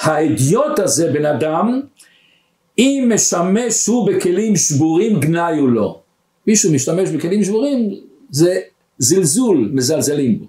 האדיוט 0.00 0.78
הזה 0.78 1.12
בן 1.12 1.26
אדם, 1.26 1.80
אם 2.78 3.10
משמש 3.14 3.86
הוא 3.86 4.06
בכלים 4.06 4.56
שבורים 4.56 5.20
גנאי 5.20 5.58
הוא 5.58 5.68
לא. 5.68 6.00
מישהו 6.46 6.72
משתמש 6.72 7.10
בכלים 7.10 7.44
שבורים 7.44 7.90
זה 8.30 8.60
זלזול, 8.98 9.70
מזלזלים 9.72 10.38
בו. 10.38 10.46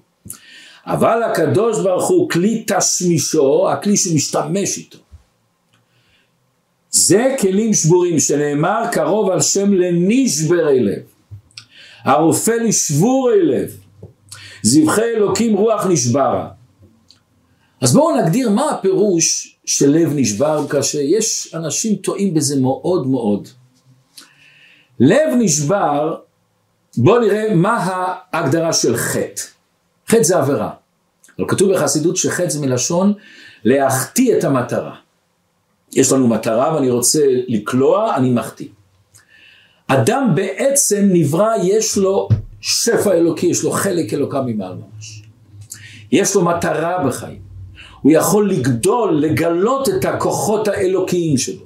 אבל 0.85 1.23
הקדוש 1.23 1.79
ברוך 1.79 2.07
הוא 2.09 2.29
כלי 2.29 2.65
תשמישו, 2.67 3.69
הכלי 3.69 3.97
שהוא 3.97 4.15
משתמש 4.15 4.77
איתו. 4.77 4.97
זה 6.93 7.35
כלים 7.39 7.73
שבורים 7.73 8.19
שנאמר 8.19 8.83
קרוב 8.91 9.29
על 9.29 9.41
שם 9.41 9.73
לנשברי 9.73 10.79
לב. 10.79 11.01
הרופא 12.03 12.51
לשבורי 12.51 13.45
לב. 13.45 13.71
זבחי 14.61 15.01
אלוקים 15.01 15.57
רוח 15.57 15.85
נשברה. 15.85 16.49
אז 17.81 17.93
בואו 17.93 18.17
נגדיר 18.17 18.49
מה 18.49 18.69
הפירוש 18.71 19.57
של 19.65 19.89
לב 19.89 20.11
נשבר, 20.15 20.67
כאשר 20.67 20.99
יש 21.01 21.55
אנשים 21.55 21.95
טועים 21.95 22.33
בזה 22.33 22.61
מאוד 22.61 23.07
מאוד. 23.07 23.47
לב 24.99 25.29
נשבר, 25.39 26.15
בואו 26.97 27.19
נראה 27.19 27.55
מה 27.55 27.77
ההגדרה 28.31 28.73
של 28.73 28.97
חטא. 28.97 29.41
חטא 30.07 30.23
זה 30.23 30.37
עבירה. 30.37 30.71
אבל 31.39 31.47
כתוב 31.47 31.73
בחסידות 31.73 32.17
שחטא 32.17 32.49
זה 32.49 32.59
מלשון 32.59 33.13
להחטיא 33.63 34.37
את 34.37 34.43
המטרה. 34.43 35.02
יש 35.95 36.11
לנו 36.11 36.27
מטרה 36.27 36.75
ואני 36.75 36.89
רוצה 36.89 37.21
לקלוע, 37.47 38.15
אני 38.15 38.29
מחטיא. 38.29 38.67
אדם 39.87 40.31
בעצם 40.35 41.09
נברא, 41.13 41.51
יש 41.63 41.97
לו 41.97 42.29
שפע 42.61 43.11
אלוקי, 43.13 43.47
יש 43.47 43.63
לו 43.63 43.71
חלק 43.71 44.13
אלוקה 44.13 44.41
ממעל 44.41 44.73
ממש. 44.75 45.23
יש 46.11 46.35
לו 46.35 46.41
מטרה 46.41 47.03
בחיים. 47.07 47.39
הוא 48.01 48.11
יכול 48.11 48.51
לגדול, 48.51 49.19
לגלות 49.19 49.89
את 49.89 50.05
הכוחות 50.05 50.67
האלוקיים 50.67 51.37
שלו. 51.37 51.65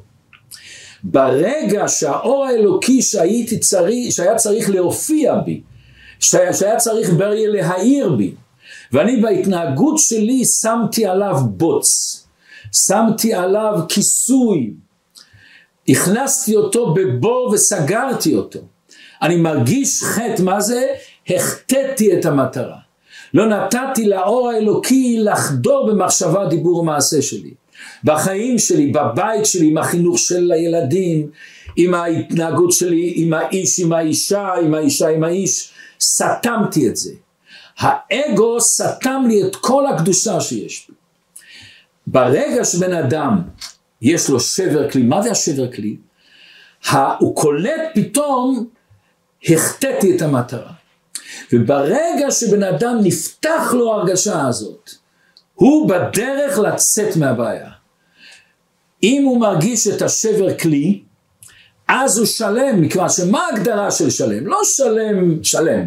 ברגע 1.03 1.87
שהאור 1.87 2.45
האלוקי 2.45 3.01
שהייתי 3.01 3.59
צריך, 3.59 4.13
שהיה 4.13 4.35
צריך 4.35 4.69
להופיע 4.69 5.35
בי, 5.35 5.61
שהיה, 6.19 6.53
שהיה 6.53 6.77
צריך 6.77 7.13
בריה 7.13 7.49
להאיר 7.49 8.09
בי, 8.09 8.33
ואני 8.91 9.21
בהתנהגות 9.21 9.97
שלי 9.97 10.45
שמתי 10.45 11.05
עליו 11.05 11.35
בוץ, 11.49 12.26
שמתי 12.71 13.33
עליו 13.33 13.79
כיסוי, 13.89 14.73
הכנסתי 15.89 16.55
אותו 16.55 16.93
בבור 16.93 17.49
וסגרתי 17.53 18.35
אותו. 18.35 18.59
אני 19.21 19.35
מרגיש 19.35 20.03
חטא, 20.03 20.41
מה 20.41 20.61
זה? 20.61 20.87
החטאתי 21.29 22.19
את 22.19 22.25
המטרה. 22.25 22.77
לא 23.33 23.45
נתתי 23.45 24.05
לאור 24.05 24.49
האלוקי 24.49 25.17
לחדור 25.19 25.87
במחשבה, 25.87 26.45
דיבור 26.45 26.79
ומעשה 26.79 27.21
שלי. 27.21 27.53
בחיים 28.03 28.59
שלי, 28.59 28.91
בבית 28.91 29.45
שלי, 29.45 29.67
עם 29.67 29.77
החינוך 29.77 30.19
של 30.19 30.51
הילדים, 30.51 31.29
עם 31.75 31.93
ההתנהגות 31.93 32.71
שלי, 32.71 33.13
עם 33.15 33.33
האיש, 33.33 33.79
עם 33.79 33.93
האישה, 33.93 34.53
עם 34.63 34.73
האישה, 34.73 35.07
עם 35.07 35.23
האיש, 35.23 35.71
סתמתי 36.01 36.87
את 36.87 36.95
זה. 36.95 37.11
האגו 37.79 38.61
סתם 38.61 39.23
לי 39.27 39.43
את 39.43 39.55
כל 39.55 39.85
הקדושה 39.85 40.41
שיש 40.41 40.87
בי. 40.89 40.96
ברגע 42.07 42.65
שבן 42.65 42.93
אדם 42.93 43.41
יש 44.01 44.29
לו 44.29 44.39
שבר 44.39 44.91
כלי, 44.91 45.03
מה 45.03 45.21
זה 45.21 45.31
השבר 45.31 45.71
כלי? 45.71 45.97
הוא 47.19 47.35
קולט 47.35 47.81
פתאום, 47.95 48.67
החטאתי 49.45 50.15
את 50.15 50.21
המטרה. 50.21 50.71
וברגע 51.53 52.31
שבן 52.31 52.63
אדם 52.63 52.97
נפתח 53.03 53.73
לו 53.73 53.93
הרגשה 53.93 54.47
הזאת, 54.47 54.89
הוא 55.53 55.89
בדרך 55.89 56.59
לצאת 56.59 57.15
מהבעיה. 57.15 57.69
אם 59.03 59.23
הוא 59.25 59.41
מרגיש 59.41 59.87
את 59.87 60.01
השבר 60.01 60.57
כלי, 60.57 61.01
אז 61.87 62.17
הוא 62.17 62.25
שלם, 62.25 62.81
מכיוון 62.81 63.09
שמה 63.09 63.45
ההגדרה 63.45 63.91
של 63.91 64.09
שלם? 64.09 64.47
לא 64.47 64.59
שלם, 64.63 65.43
שלם. 65.43 65.85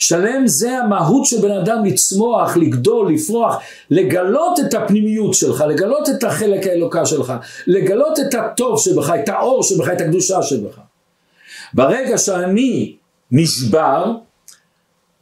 שלם 0.00 0.46
זה 0.46 0.78
המהות 0.78 1.26
של 1.26 1.40
בן 1.40 1.50
אדם 1.50 1.84
לצמוח, 1.84 2.56
לגדול, 2.56 3.12
לפרוח, 3.12 3.56
לגלות 3.90 4.60
את 4.60 4.74
הפנימיות 4.74 5.34
שלך, 5.34 5.64
לגלות 5.68 6.08
את 6.08 6.24
החלק 6.24 6.66
האלוקה 6.66 7.06
שלך, 7.06 7.32
לגלות 7.66 8.18
את 8.20 8.34
הטוב 8.34 8.80
שבך, 8.80 9.12
את 9.24 9.28
האור 9.28 9.62
שבך, 9.62 9.88
את 9.92 10.00
הקדושה 10.00 10.42
שבך. 10.42 10.78
ברגע 11.74 12.18
שאני 12.18 12.96
נשבר, 13.32 14.12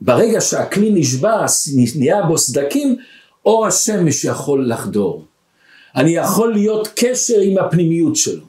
ברגע 0.01 0.41
שהכלי 0.41 0.91
נשבר, 0.91 1.45
נהיה 1.97 2.23
בו 2.23 2.39
סדקים, 2.39 2.97
אור 3.47 3.67
השמש 3.67 4.25
יכול 4.25 4.71
לחדור. 4.71 5.25
אני 5.97 6.11
יכול 6.11 6.53
להיות 6.53 6.89
קשר 6.97 7.41
עם 7.41 7.59
הפנימיות 7.59 8.17
שלו. 8.17 8.45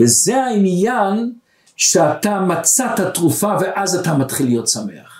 וזה 0.00 0.36
העניין 0.36 1.32
שאתה 1.76 2.40
מצאת 2.40 3.14
תרופה 3.14 3.54
ואז 3.60 3.96
אתה 3.96 4.14
מתחיל 4.14 4.46
להיות 4.46 4.68
שמח. 4.68 5.11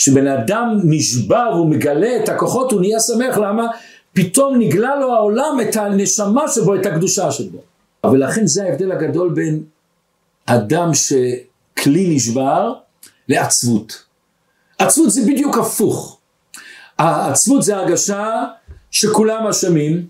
כשבן 0.00 0.26
אדם 0.26 0.80
נשבר 0.84 1.50
והוא 1.54 1.70
מגלה 1.70 2.16
את 2.16 2.28
הכוחות 2.28 2.72
הוא 2.72 2.80
נהיה 2.80 3.00
שמח, 3.00 3.38
למה? 3.38 3.66
פתאום 4.12 4.58
נגלה 4.58 4.96
לו 4.96 5.12
העולם 5.14 5.58
את 5.62 5.76
הנשמה 5.76 6.48
שבו, 6.48 6.74
את 6.74 6.86
הקדושה 6.86 7.30
שבו. 7.30 7.58
ולכן 8.10 8.46
זה 8.46 8.64
ההבדל 8.64 8.92
הגדול 8.92 9.32
בין 9.34 9.62
אדם 10.46 10.90
שכלי 10.94 12.14
נשבר 12.14 12.72
לעצבות. 13.28 14.04
עצבות 14.78 15.10
זה 15.10 15.20
בדיוק 15.26 15.58
הפוך. 15.58 16.18
העצבות 16.98 17.62
זה 17.62 17.76
הרגשה 17.76 18.44
שכולם 18.90 19.46
אשמים, 19.46 20.06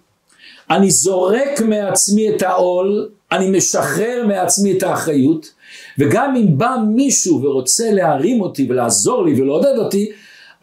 אני 0.70 0.90
זורק 0.90 1.60
מעצמי 1.60 2.36
את 2.36 2.42
העול, 2.42 3.08
אני 3.32 3.50
משחרר 3.50 4.24
מעצמי 4.26 4.78
את 4.78 4.82
האחריות, 4.82 5.52
וגם 6.00 6.36
אם 6.36 6.58
בא 6.58 6.76
מישהו 6.94 7.42
ורוצה 7.42 7.90
להרים 7.90 8.40
אותי 8.40 8.66
ולעזור 8.70 9.24
לי 9.24 9.40
ולעודד 9.40 9.78
אותי, 9.78 10.10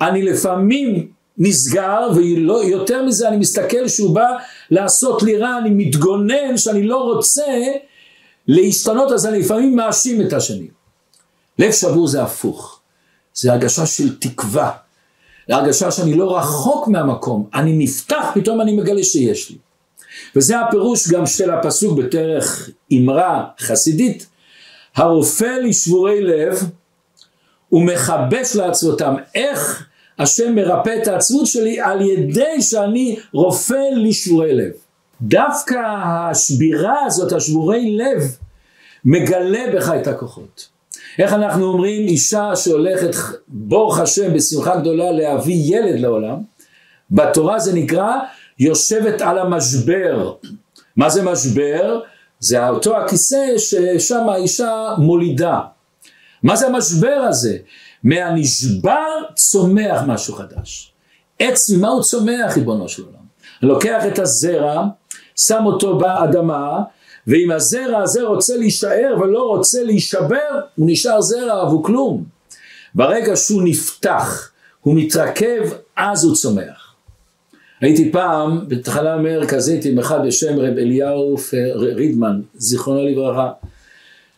אני 0.01 0.23
לפעמים 0.23 1.07
נסגר, 1.37 2.09
ויותר 2.15 3.03
מזה 3.03 3.27
אני 3.27 3.37
מסתכל 3.37 3.87
שהוא 3.87 4.15
בא 4.15 4.27
לעשות 4.71 5.23
לי 5.23 5.37
רע, 5.37 5.57
אני 5.57 5.69
מתגונן 5.69 6.57
שאני 6.57 6.83
לא 6.83 6.97
רוצה 6.97 7.43
להשתנות, 8.47 9.11
אז 9.11 9.25
אני 9.25 9.39
לפעמים 9.39 9.75
מאשים 9.75 10.21
את 10.21 10.33
השני. 10.33 10.67
לב 11.59 11.71
שבור 11.71 12.07
זה 12.07 12.23
הפוך, 12.23 12.79
זה 13.33 13.51
הרגשה 13.51 13.85
של 13.85 14.17
תקווה. 14.17 14.71
להרגשה 15.49 15.91
שאני 15.91 16.13
לא 16.13 16.37
רחוק 16.37 16.87
מהמקום, 16.87 17.47
אני 17.53 17.77
נפתח, 17.77 18.25
פתאום 18.33 18.61
אני 18.61 18.75
מגלה 18.75 19.03
שיש 19.03 19.49
לי. 19.49 19.57
וזה 20.35 20.59
הפירוש 20.59 21.09
גם 21.09 21.25
של 21.25 21.51
הפסוק 21.51 21.97
בדרך 21.97 22.69
אמרה 22.93 23.45
חסידית, 23.59 24.27
הרופא 24.97 25.57
לשבורי 25.63 26.21
לב 26.21 26.59
ומכבש 27.71 28.55
לעצבותם. 28.55 29.15
איך 29.35 29.87
השם 30.19 30.55
מרפא 30.55 30.99
את 31.01 31.07
העצבות 31.07 31.47
שלי? 31.47 31.81
על 31.81 32.01
ידי 32.01 32.61
שאני 32.61 33.19
רופא 33.33 33.83
לשבורי 33.95 34.53
לב. 34.53 34.71
דווקא 35.21 35.75
השבירה 36.05 37.05
הזאת, 37.05 37.31
השבורי 37.31 37.97
לב, 37.97 38.37
מגלה 39.05 39.63
בך 39.73 39.89
את 40.01 40.07
הכוחות. 40.07 40.67
איך 41.19 41.33
אנחנו 41.33 41.65
אומרים 41.65 42.07
אישה 42.07 42.55
שהולכת 42.55 43.15
ברוך 43.47 43.99
השם 43.99 44.33
בשמחה 44.33 44.75
גדולה 44.75 45.11
להביא 45.11 45.75
ילד 45.75 45.99
לעולם, 45.99 46.37
בתורה 47.11 47.59
זה 47.59 47.73
נקרא 47.73 48.15
יושבת 48.59 49.21
על 49.21 49.37
המשבר. 49.37 50.33
מה 50.95 51.09
זה 51.09 51.23
משבר? 51.23 51.99
זה 52.39 52.69
אותו 52.69 52.97
הכיסא 52.97 53.57
ששם 53.57 54.29
האישה 54.29 54.93
מולידה. 54.97 55.59
מה 56.43 56.55
זה 56.55 56.67
המשבר 56.67 57.25
הזה? 57.29 57.57
מהנשבר 58.03 59.07
צומח 59.35 60.01
משהו 60.07 60.33
חדש. 60.33 60.93
עץ 61.39 61.69
ממה 61.69 61.87
הוא 61.87 62.03
צומח 62.03 62.55
ריבונו 62.55 62.89
של 62.89 63.03
עולם? 63.03 63.27
לוקח 63.61 64.03
את 64.07 64.19
הזרע, 64.19 64.83
שם 65.35 65.65
אותו 65.65 65.97
באדמה, 65.97 66.79
ואם 67.27 67.51
הזרע 67.51 68.01
הזה 68.01 68.23
רוצה 68.23 68.57
להישאר 68.57 69.15
ולא 69.21 69.47
רוצה 69.47 69.83
להישבר, 69.83 70.59
הוא 70.75 70.87
נשאר 70.89 71.21
זרע 71.21 71.67
והוא 71.67 71.83
כלום. 71.83 72.23
ברגע 72.95 73.35
שהוא 73.35 73.61
נפתח, 73.65 74.51
הוא 74.81 74.95
מתרכב, 74.95 75.61
אז 75.95 76.23
הוא 76.23 76.35
צומח. 76.35 76.86
הייתי 77.81 78.11
פעם 78.11 78.65
בתחנה 78.67 79.17
מרכזית 79.17 79.85
עם 79.85 79.99
אחד 79.99 80.27
בשם 80.27 80.59
רב 80.59 80.77
אליהו 80.77 81.35
רידמן, 81.75 82.41
זיכרונו 82.53 83.07
לברכה, 83.07 83.51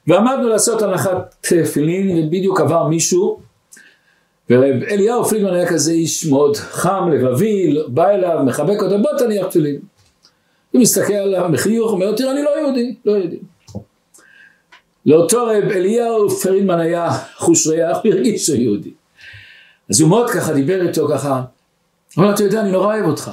ועמדנו 0.08 0.50
לעשות 0.50 0.82
הנחת 0.82 1.36
תפילין, 1.42 2.26
ובדיוק 2.26 2.60
עבר 2.60 2.88
מישהו, 2.88 3.40
ורב 4.50 4.84
אליהו 4.84 5.26
פרידמן 5.26 5.54
היה 5.54 5.68
כזה 5.68 5.92
איש 5.92 6.26
מאוד 6.26 6.58
חם, 6.58 7.10
לבבי, 7.14 7.78
בא 7.88 8.10
אליו, 8.10 8.40
מחבק 8.46 8.82
אותו, 8.82 9.00
בוא 9.02 9.12
תניח 9.18 9.48
תפילין. 9.48 9.80
הוא 10.72 10.82
מסתכל 10.82 11.14
עליו 11.14 11.50
מחיוך, 11.50 11.92
אומר, 11.92 12.16
תראה, 12.16 12.32
אני 12.32 12.44
לא 12.44 12.60
יהודי, 12.60 12.96
לא 13.06 13.12
יהודי. 13.12 13.40
לאותו 15.06 15.46
רב 15.46 15.64
אליהו 15.72 16.30
פרידמן 16.30 16.80
היה 16.80 17.12
חוש 17.38 17.68
ריח, 17.68 17.98
הוא 18.04 18.14
הרגיש 18.14 18.46
שהוא 18.46 18.58
יהודי. 18.58 18.92
אז 19.90 20.02
הוא 20.02 20.10
מאוד 20.10 20.30
ככה 20.30 20.54
דיבר 20.54 20.88
איתו 20.88 21.08
ככה, 21.08 21.42
אומר, 22.18 22.34
אתה 22.34 22.44
יודע, 22.44 22.62
אני 22.62 22.72
נורא 22.72 22.86
אוהב 22.86 23.06
אותך, 23.06 23.32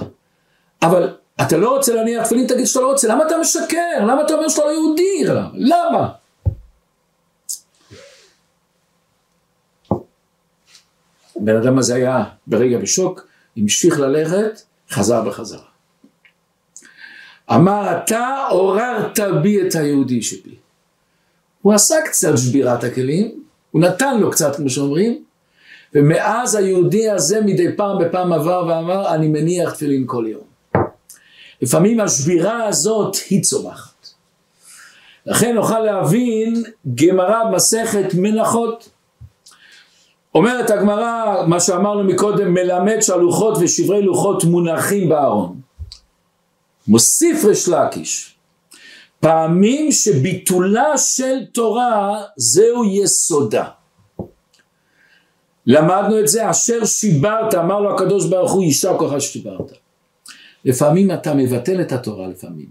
אבל 0.83 1.16
אתה 1.40 1.56
לא 1.56 1.76
רוצה 1.76 1.95
להניח 1.95 2.26
תפילין, 2.26 2.47
תגיד 2.47 2.64
שאתה 2.64 2.80
לא 2.80 2.90
רוצה, 2.90 3.09
למה 3.09 3.26
אתה 3.26 3.35
משקר? 3.40 3.99
למה 4.00 4.23
אתה 4.23 4.35
אומר 4.35 4.49
שאתה 4.49 4.64
לא 4.64 4.71
יהודי? 4.71 5.25
למה? 5.54 6.09
הבן 11.37 11.56
אדם 11.56 11.78
הזה 11.78 11.95
היה 11.95 12.25
ברגע 12.47 12.78
בשוק, 12.78 13.26
המשיך 13.56 14.00
ללכת, 14.00 14.61
חזר 14.90 15.23
בחזרה. 15.23 15.64
אמר, 17.50 17.99
אתה 17.99 18.47
עוררת 18.50 19.18
בי 19.42 19.68
את 19.68 19.75
היהודי 19.75 20.23
שבי. 20.23 20.54
הוא 21.62 21.75
עשה 21.75 21.97
קצת 22.04 22.33
שבירת 22.37 22.85
הכלים, 22.85 23.45
הוא 23.71 23.83
נתן 23.83 24.18
לו 24.21 24.30
קצת, 24.30 24.56
כמו 24.56 24.71
שאומרים, 24.71 25.25
ומאז 25.96 26.54
היהודי 26.54 27.10
הזה 27.10 27.40
מדי 27.40 27.76
פעם 27.76 27.98
בפעם 27.98 28.32
עבר 28.32 28.66
ואמר, 28.68 29.14
אני 29.14 29.28
מניח 29.28 29.72
תפילין 29.72 30.04
כל 30.06 30.24
יום. 30.28 30.42
לפעמים 31.62 32.00
השבירה 32.00 32.64
הזאת 32.64 33.16
היא 33.30 33.42
צומחת. 33.42 34.08
לכן 35.26 35.54
נוכל 35.54 35.80
להבין 35.80 36.62
גמרא 36.94 37.50
מסכת 37.50 38.14
מנחות. 38.14 38.88
אומרת 40.35 40.70
הגמרא, 40.70 41.42
מה 41.46 41.61
שאמרנו 41.61 42.04
מקודם, 42.04 42.54
מלמד 42.54 43.00
שהלוחות 43.00 43.59
ושברי 43.61 44.02
לוחות 44.02 44.44
מונחים 44.44 45.09
בארון. 45.09 45.61
מוסיף 46.88 47.44
ריש 47.44 47.68
לקיש, 47.68 48.37
פעמים 49.20 49.92
שביטולה 49.92 50.98
של 50.98 51.44
תורה 51.54 52.22
זהו 52.37 52.85
יסודה. 52.85 53.64
למדנו 55.66 56.20
את 56.20 56.29
זה, 56.29 56.50
אשר 56.50 56.85
שיברת, 56.85 57.55
אמר 57.55 57.81
לו 57.81 57.94
הקדוש 57.94 58.26
ברוך 58.26 58.52
הוא, 58.52 58.62
יישר 58.62 58.98
כוחה 58.98 59.20
ששיברת. 59.20 59.72
לפעמים 60.64 61.11
אתה 61.11 61.35
מבטל 61.35 61.81
את 61.81 61.92
התורה 61.92 62.29
לפעמים, 62.29 62.66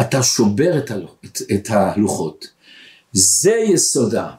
אתה 0.00 0.22
שובר 0.22 0.78
את, 0.78 0.90
הלוח, 0.90 1.14
את, 1.24 1.38
את 1.54 1.68
הלוחות. 1.70 2.46
זה 3.12 3.54
יסודה. 3.54 4.30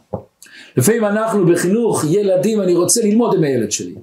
לפעמים 0.77 1.06
אנחנו 1.06 1.45
בחינוך 1.45 2.04
ילדים, 2.10 2.62
אני 2.62 2.73
רוצה 2.73 3.01
ללמוד 3.01 3.38
עם 3.38 3.43
הילד 3.43 3.71
שלי. 3.71 3.95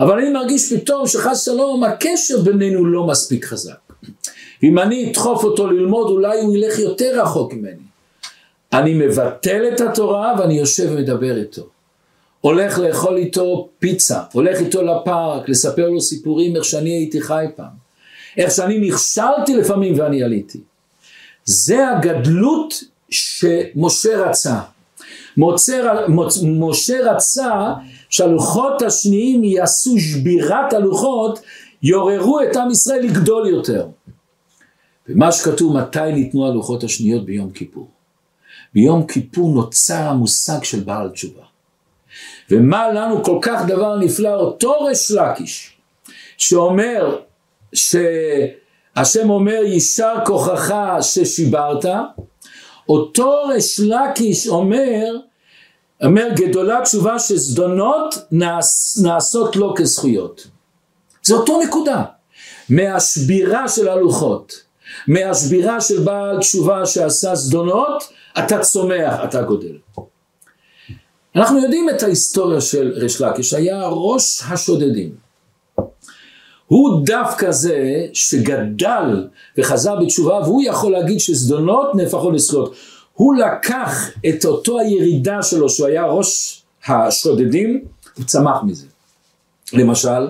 אבל 0.00 0.18
אני 0.18 0.30
מרגיש 0.30 0.72
פתאום 0.72 1.06
שחס 1.06 1.44
שלום 1.44 1.84
הקשר 1.84 2.40
בינינו 2.40 2.86
לא 2.86 3.06
מספיק 3.06 3.44
חזק. 3.44 3.92
אם 4.62 4.78
אני 4.78 5.10
אדחוף 5.10 5.44
אותו 5.44 5.66
ללמוד 5.66 6.10
אולי 6.10 6.40
הוא 6.40 6.56
ילך 6.56 6.78
יותר 6.78 7.22
רחוק 7.22 7.52
ממני. 7.52 7.82
אני 8.72 8.94
מבטל 8.94 9.64
את 9.74 9.80
התורה 9.80 10.34
ואני 10.38 10.58
יושב 10.58 10.88
ומדבר 10.90 11.36
איתו. 11.36 11.68
הולך 12.40 12.78
לאכול 12.78 13.16
איתו 13.16 13.68
פיצה, 13.78 14.22
הולך 14.32 14.58
איתו 14.60 14.82
לפארק, 14.82 15.48
לספר 15.48 15.88
לו 15.88 16.00
סיפורים 16.00 16.56
איך 16.56 16.64
שאני 16.64 16.90
הייתי 16.90 17.20
חי 17.20 17.44
פעם. 17.56 17.90
איך 18.36 18.50
שאני 18.50 18.78
נכשלתי 18.78 19.56
לפעמים 19.56 19.98
ואני 19.98 20.22
עליתי. 20.22 20.60
זה 21.44 21.88
הגדלות 21.88 22.74
שמשה 23.10 24.18
רצה. 24.18 24.60
מוצר, 25.36 26.06
מוצ, 26.08 26.38
משה 26.42 27.12
רצה 27.12 27.72
שהלוחות 28.10 28.82
השניים 28.82 29.44
יעשו 29.44 29.98
שבירת 29.98 30.72
הלוחות, 30.72 31.40
יעוררו 31.82 32.40
את 32.40 32.56
עם 32.56 32.70
ישראל 32.70 33.00
לגדול 33.02 33.48
יותר. 33.48 33.86
ומה 35.08 35.32
שכתוב 35.32 35.76
מתי 35.76 36.12
ניתנו 36.12 36.46
הלוחות 36.46 36.84
השניות 36.84 37.24
ביום 37.24 37.50
כיפור. 37.50 37.88
ביום 38.74 39.06
כיפור 39.06 39.54
נוצר 39.54 40.02
המושג 40.02 40.62
של 40.62 40.80
בעל 40.80 41.08
תשובה. 41.10 41.49
ומה 42.50 42.92
לנו 42.92 43.24
כל 43.24 43.38
כך 43.42 43.62
דבר 43.66 43.96
נפלא, 43.96 44.34
אותו 44.34 44.72
ריש 44.80 45.10
לקיש, 45.10 45.76
שאומר 46.38 47.18
שהשם 47.74 49.30
אומר 49.30 49.62
יישר 49.64 50.14
כוחך 50.26 50.74
ששיברת, 51.00 51.84
אותו 52.88 53.42
ריש 53.48 53.80
לקיש 53.80 54.48
אומר, 54.48 55.16
אומר 56.04 56.28
גדולה 56.34 56.80
תשובה 56.82 57.18
שזדונות 57.18 58.14
נעש, 58.30 58.98
נעשות 59.02 59.56
לו 59.56 59.74
כזכויות. 59.76 60.46
זה 61.22 61.34
אותו 61.34 61.62
נקודה. 61.62 62.04
מהשבירה 62.70 63.68
של 63.68 63.88
הלוחות, 63.88 64.52
מהשבירה 65.08 65.80
של 65.80 66.00
בעל 66.00 66.38
תשובה 66.38 66.86
שעשה 66.86 67.34
זדונות, 67.34 68.12
אתה 68.38 68.58
צומח, 68.58 69.14
אתה 69.24 69.42
גודל. 69.42 69.76
אנחנו 71.36 71.62
יודעים 71.62 71.90
את 71.90 72.02
ההיסטוריה 72.02 72.60
של 72.60 72.92
ריש 72.96 73.20
לקיש, 73.20 73.54
היה 73.54 73.86
ראש 73.86 74.42
השודדים. 74.50 75.10
הוא 76.66 77.06
דווקא 77.06 77.50
זה 77.50 78.06
שגדל 78.12 79.28
וחזר 79.58 79.96
בתשובה 79.96 80.40
והוא 80.44 80.62
יכול 80.62 80.92
להגיד 80.92 81.20
שזדונות 81.20 81.94
נהפכו 81.94 82.30
לזכויות. 82.30 82.74
הוא 83.14 83.34
לקח 83.34 84.10
את 84.28 84.44
אותו 84.44 84.78
הירידה 84.78 85.42
שלו 85.42 85.68
שהוא 85.68 85.86
היה 85.86 86.04
ראש 86.04 86.62
השודדים 86.86 87.84
וצמח 88.18 88.62
מזה. 88.66 88.86
למשל, 89.72 90.28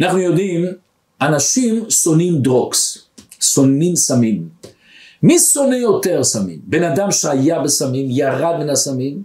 אנחנו 0.00 0.18
יודעים, 0.18 0.66
אנשים 1.20 1.90
שונאים 1.90 2.42
דרוקס, 2.42 2.98
שונאים 3.40 3.96
סמים. 3.96 4.48
מי 5.22 5.38
שונא 5.38 5.74
יותר 5.74 6.24
סמים? 6.24 6.58
בן 6.64 6.82
אדם 6.82 7.10
שהיה 7.10 7.58
בסמים, 7.58 8.06
ירד 8.10 8.54
מן 8.58 8.70
הסמים, 8.70 9.22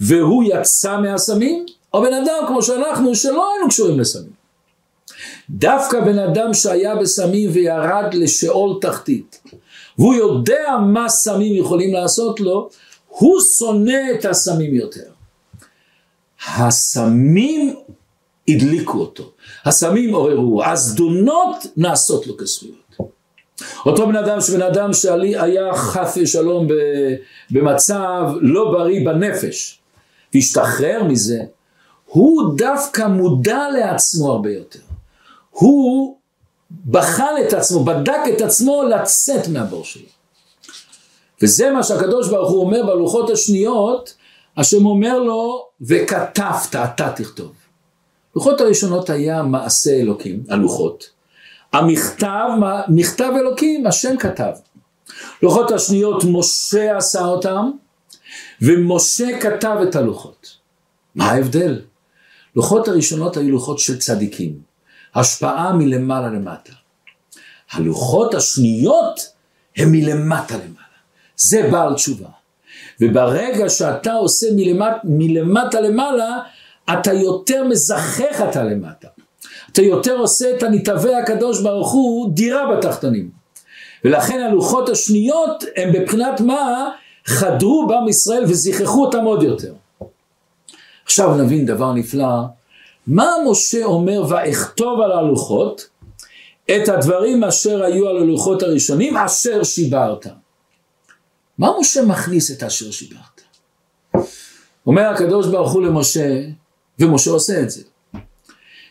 והוא 0.00 0.44
יצא 0.46 1.00
מהסמים, 1.00 1.66
או 1.94 2.02
בן 2.02 2.14
אדם 2.14 2.44
כמו 2.46 2.62
שאנחנו, 2.62 3.14
שלא 3.14 3.52
היינו 3.52 3.68
קשורים 3.68 4.00
לסמים. 4.00 4.44
דווקא 5.50 6.00
בן 6.00 6.18
אדם 6.18 6.54
שהיה 6.54 6.96
בסמים 6.96 7.50
וירד 7.52 8.14
לשאול 8.14 8.78
תחתית, 8.80 9.42
והוא 9.98 10.14
יודע 10.14 10.76
מה 10.86 11.08
סמים 11.08 11.56
יכולים 11.56 11.94
לעשות 11.94 12.40
לו, 12.40 12.70
הוא 13.08 13.40
שונא 13.58 14.00
את 14.14 14.24
הסמים 14.24 14.74
יותר. 14.74 15.10
הסמים 16.56 17.74
הדליקו 18.48 18.98
אותו, 18.98 19.30
הסמים 19.64 20.14
עוררו, 20.14 20.64
הזדונות 20.64 21.66
נעשות 21.76 22.26
לו 22.26 22.36
כזכויות. 22.36 22.83
אותו 23.86 24.06
בן 24.06 24.16
אדם 24.16 24.40
שבן 24.40 24.62
אדם 24.62 24.92
שהיה 24.92 25.74
חס 25.74 26.18
ושלום 26.22 26.66
במצב 27.50 28.22
לא 28.40 28.72
בריא 28.72 29.06
בנפש, 29.06 29.78
והשתחרר 30.34 31.04
מזה, 31.04 31.40
הוא 32.04 32.58
דווקא 32.58 33.06
מודע 33.06 33.68
לעצמו 33.68 34.32
הרבה 34.32 34.50
יותר. 34.50 34.78
הוא 35.50 36.16
בחן 36.86 37.34
את 37.48 37.52
עצמו, 37.52 37.84
בדק 37.84 38.20
את 38.36 38.40
עצמו 38.40 38.82
לצאת 38.82 39.48
מהבור 39.48 39.84
שלו. 39.84 40.08
וזה 41.42 41.70
מה 41.70 41.82
שהקדוש 41.82 42.28
ברוך 42.28 42.50
הוא 42.50 42.60
אומר 42.60 42.86
בלוחות 42.86 43.30
השניות, 43.30 44.14
השם 44.56 44.86
אומר 44.86 45.18
לו, 45.18 45.66
וכתבת, 45.80 46.76
אתה 46.76 47.12
תכתוב. 47.16 47.52
לוחות 48.36 48.60
הראשונות 48.60 49.10
היה 49.10 49.42
מעשה 49.42 49.90
אלוקים, 49.90 50.42
הלוחות. 50.48 51.10
המכתב, 51.74 52.48
מכתב 52.88 53.32
אלוקים, 53.38 53.86
השם 53.86 54.16
כתב. 54.16 54.52
לוחות 55.42 55.70
השניות, 55.70 56.24
משה 56.24 56.96
עשה 56.96 57.24
אותם, 57.24 57.70
ומשה 58.62 59.40
כתב 59.40 59.76
את 59.88 59.96
הלוחות. 59.96 60.56
מה 61.14 61.24
ההבדל? 61.24 61.80
לוחות 62.56 62.88
הראשונות 62.88 63.36
היו 63.36 63.50
לוחות 63.50 63.78
של 63.78 63.98
צדיקים, 63.98 64.58
השפעה 65.14 65.72
מלמעלה 65.72 66.28
למטה. 66.28 66.72
הלוחות 67.72 68.34
השניות 68.34 69.20
הם 69.76 69.92
מלמטה 69.92 70.54
למעלה. 70.54 70.84
זה 71.36 71.68
בעל 71.72 71.94
תשובה. 71.94 72.28
וברגע 73.00 73.68
שאתה 73.68 74.12
עושה 74.12 74.46
מלמט, 74.56 74.96
מלמטה 75.04 75.80
למעלה, 75.80 76.38
אתה 76.92 77.12
יותר 77.12 77.64
מזכך 77.64 78.40
אתה 78.50 78.64
למטה. 78.64 79.08
אתה 79.74 79.82
יותר 79.82 80.16
עושה 80.16 80.56
את 80.56 80.62
הנתהווה 80.62 81.18
הקדוש 81.18 81.62
ברוך 81.62 81.92
הוא 81.92 82.34
דירה 82.34 82.76
בתחתונים. 82.76 83.30
ולכן 84.04 84.40
הלוחות 84.40 84.88
השניות 84.88 85.64
הם 85.76 85.92
בבחינת 85.92 86.40
מה 86.40 86.90
חדרו 87.26 87.86
בעם 87.86 88.08
ישראל 88.08 88.44
וזיככו 88.44 89.04
אותם 89.04 89.24
עוד 89.24 89.42
יותר. 89.42 89.74
עכשיו 91.04 91.34
נבין 91.34 91.66
דבר 91.66 91.92
נפלא, 91.92 92.42
מה 93.06 93.30
משה 93.50 93.84
אומר 93.84 94.24
ואכתוב 94.28 95.00
על 95.00 95.12
הלוחות 95.12 95.88
את 96.76 96.88
הדברים 96.88 97.44
אשר 97.44 97.82
היו 97.82 98.08
על 98.08 98.16
הלוחות 98.16 98.62
הראשונים 98.62 99.16
אשר 99.16 99.62
שיברת. 99.62 100.26
מה 101.58 101.70
משה 101.80 102.04
מכניס 102.04 102.50
את 102.50 102.62
אשר 102.62 102.90
שיברת? 102.90 103.40
אומר 104.86 105.02
הקדוש 105.02 105.46
ברוך 105.46 105.72
הוא 105.72 105.82
למשה, 105.82 106.40
ומשה 106.98 107.30
עושה 107.30 107.60
את 107.60 107.70
זה. 107.70 107.82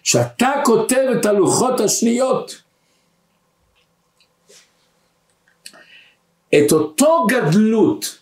כשאתה 0.04 0.52
כותב 0.66 1.16
את 1.20 1.26
הלוחות 1.26 1.80
השניות, 1.80 2.62
את 6.56 6.72
אותו 6.72 7.28
גדלות, 7.28 8.18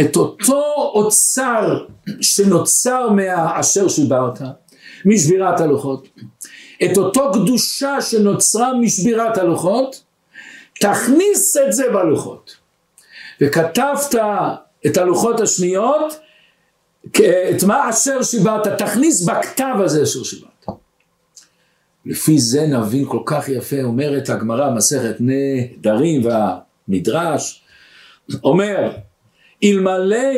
את 0.00 0.16
אותו 0.16 0.62
אוצר 0.94 1.84
שנוצר 2.20 3.10
מהאשר 3.10 3.88
שיברת, 3.88 4.38
משבירת 5.04 5.60
הלוחות, 5.60 6.08
את 6.84 6.98
אותו 6.98 7.32
קדושה 7.32 8.00
שנוצרה 8.00 8.74
משבירת 8.74 9.38
הלוחות, 9.38 10.02
תכניס 10.80 11.56
את 11.56 11.72
זה 11.72 11.84
בלוחות. 11.92 12.56
וכתבת 13.40 14.14
את 14.86 14.96
הלוחות 14.96 15.40
השניות, 15.40 16.20
את 17.10 17.62
מה 17.66 17.90
אשר 17.90 18.22
שיברת, 18.22 18.66
תכניס 18.78 19.22
בכתב 19.22 19.74
הזה 19.84 20.02
אשר 20.02 20.24
שיברת. 20.24 20.59
לפי 22.06 22.38
זה 22.38 22.66
נבין 22.66 23.04
כל 23.08 23.22
כך 23.26 23.48
יפה, 23.48 23.82
אומרת 23.82 24.28
הגמרא, 24.28 24.74
מסכת 24.74 25.16
נדרים 25.20 26.22
והמדרש, 26.24 27.62
אומר, 28.44 28.92
אלמלא 29.64 30.34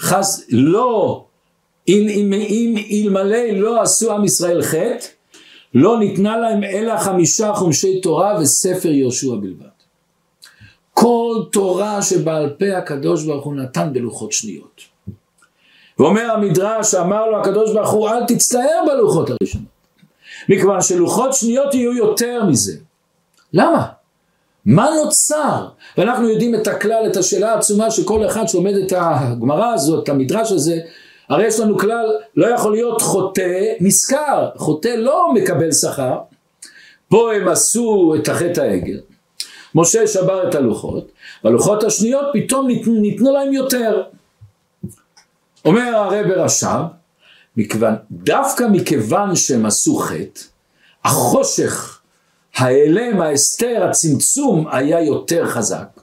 חס, 0.00 0.46
לא, 0.50 1.24
אם, 1.88 2.06
אם, 2.08 2.32
אם 2.32 3.06
אלמלא 3.06 3.50
לא 3.50 3.82
עשו 3.82 4.12
עם 4.12 4.24
ישראל 4.24 4.62
חטא, 4.62 5.06
לא 5.74 5.98
ניתנה 5.98 6.38
להם 6.38 6.64
אלא 6.64 6.98
חמישה 6.98 7.52
חומשי 7.54 8.00
תורה 8.00 8.38
וספר 8.40 8.88
יהושע 8.88 9.34
בלבד. 9.34 9.66
כל 10.94 11.42
תורה 11.52 12.02
שבעל 12.02 12.50
פה 12.58 12.78
הקדוש 12.78 13.24
ברוך 13.24 13.44
הוא 13.44 13.54
נתן 13.54 13.92
בלוחות 13.92 14.32
שניות. 14.32 14.80
ואומר 15.98 16.30
המדרש, 16.30 16.94
אמר 16.94 17.30
לו 17.30 17.40
הקדוש 17.40 17.72
ברוך 17.72 17.90
הוא, 17.90 18.08
אל 18.08 18.26
תצטער 18.26 18.84
בלוחות 18.86 19.30
הראשונות. 19.30 19.79
מכיוון 20.48 20.80
שלוחות 20.80 21.34
שניות 21.34 21.74
יהיו 21.74 21.92
יותר 21.92 22.44
מזה. 22.44 22.72
למה? 23.52 23.86
מה 24.66 24.88
נוצר? 25.04 25.66
ואנחנו 25.98 26.28
יודעים 26.28 26.54
את 26.54 26.66
הכלל, 26.66 27.06
את 27.06 27.16
השאלה 27.16 27.52
העצומה 27.52 27.90
שכל 27.90 28.26
אחד 28.26 28.48
שלומד 28.48 28.74
את 28.74 28.92
הגמרא 28.96 29.72
הזאת, 29.72 30.04
את 30.04 30.08
המדרש 30.08 30.52
הזה, 30.52 30.80
הרי 31.28 31.46
יש 31.46 31.60
לנו 31.60 31.78
כלל, 31.78 32.06
לא 32.36 32.46
יכול 32.46 32.72
להיות 32.72 33.02
חוטא 33.02 33.72
נשכר, 33.80 34.48
חוטא 34.56 34.88
לא 34.88 35.32
מקבל 35.34 35.72
שכר. 35.72 36.18
פה 37.08 37.34
הם 37.34 37.48
עשו 37.48 38.14
את 38.18 38.28
החטא 38.28 38.60
העגל, 38.60 39.00
משה 39.74 40.06
שבר 40.06 40.48
את 40.48 40.54
הלוחות, 40.54 41.10
והלוחות 41.44 41.84
השניות 41.84 42.26
פתאום 42.32 42.68
ניתנו 42.86 43.32
להם 43.32 43.52
יותר. 43.52 44.02
אומר 45.64 45.96
הרב 45.96 46.26
רש"ב, 46.26 46.80
מכיוון, 47.56 47.94
דווקא 48.10 48.64
מכיוון 48.72 49.36
שהם 49.36 49.66
עשו 49.66 49.96
חטא, 49.96 50.40
החושך, 51.04 52.00
ההיעלם, 52.56 53.20
ההסתר, 53.20 53.86
הצמצום 53.90 54.66
היה 54.70 55.00
יותר 55.00 55.46
חזק. 55.46 56.00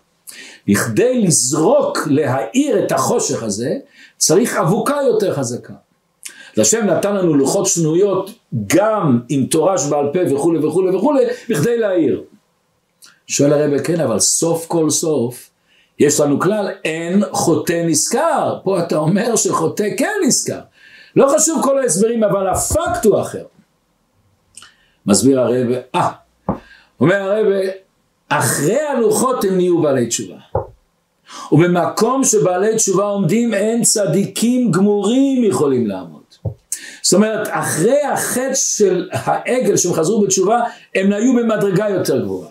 בכדי 0.68 1.22
לזרוק, 1.22 1.98
להאיר 2.08 2.86
את 2.86 2.92
החושך 2.92 3.44
הזה, 3.44 3.76
צריך 4.18 4.56
אבוקה 4.56 4.98
יותר 5.08 5.36
חזקה. 5.36 5.74
אז 6.58 6.62
השם 6.62 6.86
נתן 6.86 7.16
לנו 7.16 7.34
לוחות 7.34 7.66
שנויות 7.66 8.32
גם 8.68 9.20
עם 9.30 9.46
תורה 9.46 9.78
שבעל 9.78 10.14
פה 10.14 10.20
וכולי 10.36 10.60
וכולי 10.68 10.96
וכולי, 10.96 11.26
בכדי 11.50 11.78
להאיר. 11.78 12.24
שואל 13.28 13.54
הרב, 13.54 13.80
כן, 13.80 14.00
אבל 14.00 14.20
סוף 14.20 14.66
כל 14.68 14.90
סוף, 14.90 15.50
יש 16.00 16.20
לנו 16.20 16.40
כלל, 16.40 16.70
אין 16.86 17.24
חוטא 17.32 17.84
נשכר. 17.86 18.60
פה 18.64 18.80
אתה 18.80 18.98
אומר 18.98 19.36
שחוטא 19.36 19.90
כן 19.98 20.14
נשכר. 20.28 20.60
לא 21.17 21.34
חשוב 21.36 21.62
כל 21.63 21.80
ההסברים, 21.80 22.23
אבל 22.23 22.49
הפקט 22.49 23.06
הוא 23.06 23.21
אחר. 23.21 23.43
מסביר 25.06 25.39
הרב, 25.39 25.67
אה, 25.95 26.10
אומר 26.99 27.15
הרב, 27.15 27.45
אחרי 28.30 28.80
הלוחות 28.80 29.43
הם 29.43 29.56
נהיו 29.56 29.82
בעלי 29.82 30.08
תשובה. 30.08 30.36
ובמקום 31.51 32.23
שבעלי 32.23 32.75
תשובה 32.75 33.03
עומדים 33.03 33.53
אין 33.53 33.84
צדיקים 33.84 34.71
גמורים 34.71 35.43
יכולים 35.43 35.88
לעמוד. 35.88 36.21
זאת 37.01 37.13
אומרת, 37.13 37.47
אחרי 37.51 38.01
החטא 38.01 38.53
של 38.53 39.10
העגל 39.12 39.77
שהם 39.77 39.93
חזרו 39.93 40.21
בתשובה, 40.21 40.62
הם 40.95 41.13
היו 41.13 41.36
במדרגה 41.36 41.89
יותר 41.89 42.21
גבוהה. 42.21 42.49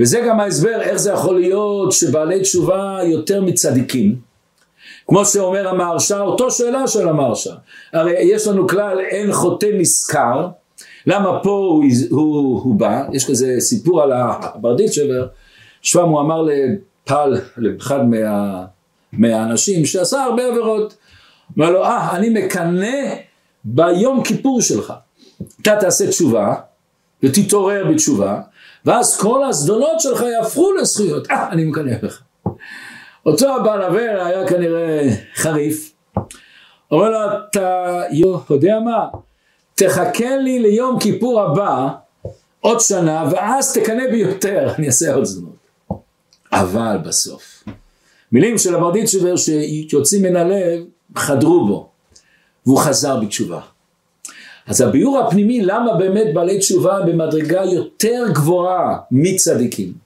וזה 0.00 0.20
גם 0.20 0.40
ההסבר 0.40 0.80
איך 0.80 0.96
זה 0.96 1.10
יכול 1.10 1.40
להיות 1.40 1.92
שבעלי 1.92 2.40
תשובה 2.40 2.98
יותר 3.04 3.40
מצדיקים. 3.40 4.33
כמו 5.06 5.24
שאומר 5.24 5.68
המהרש"א, 5.68 6.20
אותו 6.20 6.50
שאלה 6.50 6.88
של 6.88 7.08
המהרש"א. 7.08 7.54
הרי 7.92 8.12
יש 8.20 8.46
לנו 8.46 8.68
כלל 8.68 9.00
אין 9.00 9.32
חוטא 9.32 9.66
נשכר, 9.78 10.48
למה 11.06 11.40
פה 11.42 11.50
הוא, 11.50 11.84
הוא, 12.10 12.60
הוא 12.62 12.74
בא, 12.74 13.02
יש 13.12 13.30
כזה 13.30 13.56
סיפור 13.58 14.02
על 14.02 14.12
הברדיצ'בר, 14.12 15.26
שם 15.82 16.08
הוא 16.08 16.20
אמר 16.20 16.42
לפל, 16.42 17.40
לאחד 17.56 18.04
מה, 18.08 18.64
מהאנשים 19.12 19.86
שעשה 19.86 20.24
הרבה 20.24 20.46
עבירות, 20.46 20.96
אמר 21.58 21.70
לו, 21.70 21.84
אה, 21.84 22.16
אני 22.16 22.28
מקנא 22.28 23.14
ביום 23.64 24.24
כיפור 24.24 24.60
שלך. 24.60 24.92
אתה 25.62 25.76
תעשה 25.80 26.08
תשובה, 26.08 26.54
ותתעורר 27.22 27.84
בתשובה, 27.90 28.40
ואז 28.84 29.20
כל 29.20 29.44
הזדונות 29.44 30.00
שלך 30.00 30.22
יהפכו 30.22 30.72
לזכויות. 30.72 31.30
אה, 31.30 31.48
אני 31.48 31.64
מקנא 31.64 31.92
בך. 32.02 32.22
אותו 33.26 33.56
הבעל 33.56 33.82
עבר 33.82 34.22
היה 34.24 34.48
כנראה 34.48 35.08
חריף. 35.34 35.92
אומר 36.90 37.10
לו, 37.10 37.18
אתה 37.50 38.02
יודע 38.50 38.78
מה? 38.84 39.06
תחכה 39.74 40.36
לי 40.36 40.58
ליום 40.58 41.00
כיפור 41.00 41.40
הבא, 41.40 41.88
עוד 42.60 42.80
שנה, 42.80 43.28
ואז 43.32 43.72
תקנא 43.72 44.10
בי 44.10 44.16
יותר, 44.16 44.68
אני 44.78 44.86
אעשה 44.86 45.14
עוד 45.14 45.24
זדונות. 45.24 45.54
אבל 46.52 46.98
בסוף, 47.04 47.64
מילים 48.32 48.58
של 48.58 48.74
הברדיצ'בר 48.74 49.34
שיוצאים 49.36 50.22
מן 50.22 50.36
הלב, 50.36 50.84
חדרו 51.16 51.66
בו, 51.66 51.88
והוא 52.66 52.78
חזר 52.78 53.20
בתשובה. 53.20 53.60
אז 54.66 54.80
הביאור 54.80 55.18
הפנימי 55.18 55.62
למה 55.62 55.94
באמת 55.94 56.34
בעלי 56.34 56.58
תשובה 56.58 57.00
במדרגה 57.06 57.64
יותר 57.64 58.24
גבוהה 58.32 58.98
מצדיקים. 59.10 60.03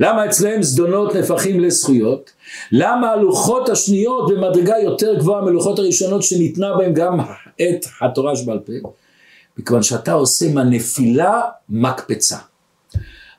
למה 0.00 0.26
אצלהם 0.26 0.62
זדונות 0.62 1.14
נהפכים 1.14 1.60
לזכויות? 1.60 2.30
למה 2.72 3.10
הלוחות 3.10 3.68
השניות 3.68 4.30
במדרגה 4.30 4.78
יותר 4.78 5.14
גבוהה 5.18 5.42
מלוחות 5.42 5.78
הראשונות 5.78 6.22
שניתנה 6.22 6.76
בהם 6.76 6.94
גם 6.94 7.20
את 7.56 7.86
התורה 8.00 8.36
שבעל 8.36 8.58
פה? 8.58 8.92
מכיוון 9.58 9.82
שאתה 9.82 10.12
עושה 10.12 10.52
מהנפילה 10.52 11.40
מקפצה. 11.68 12.38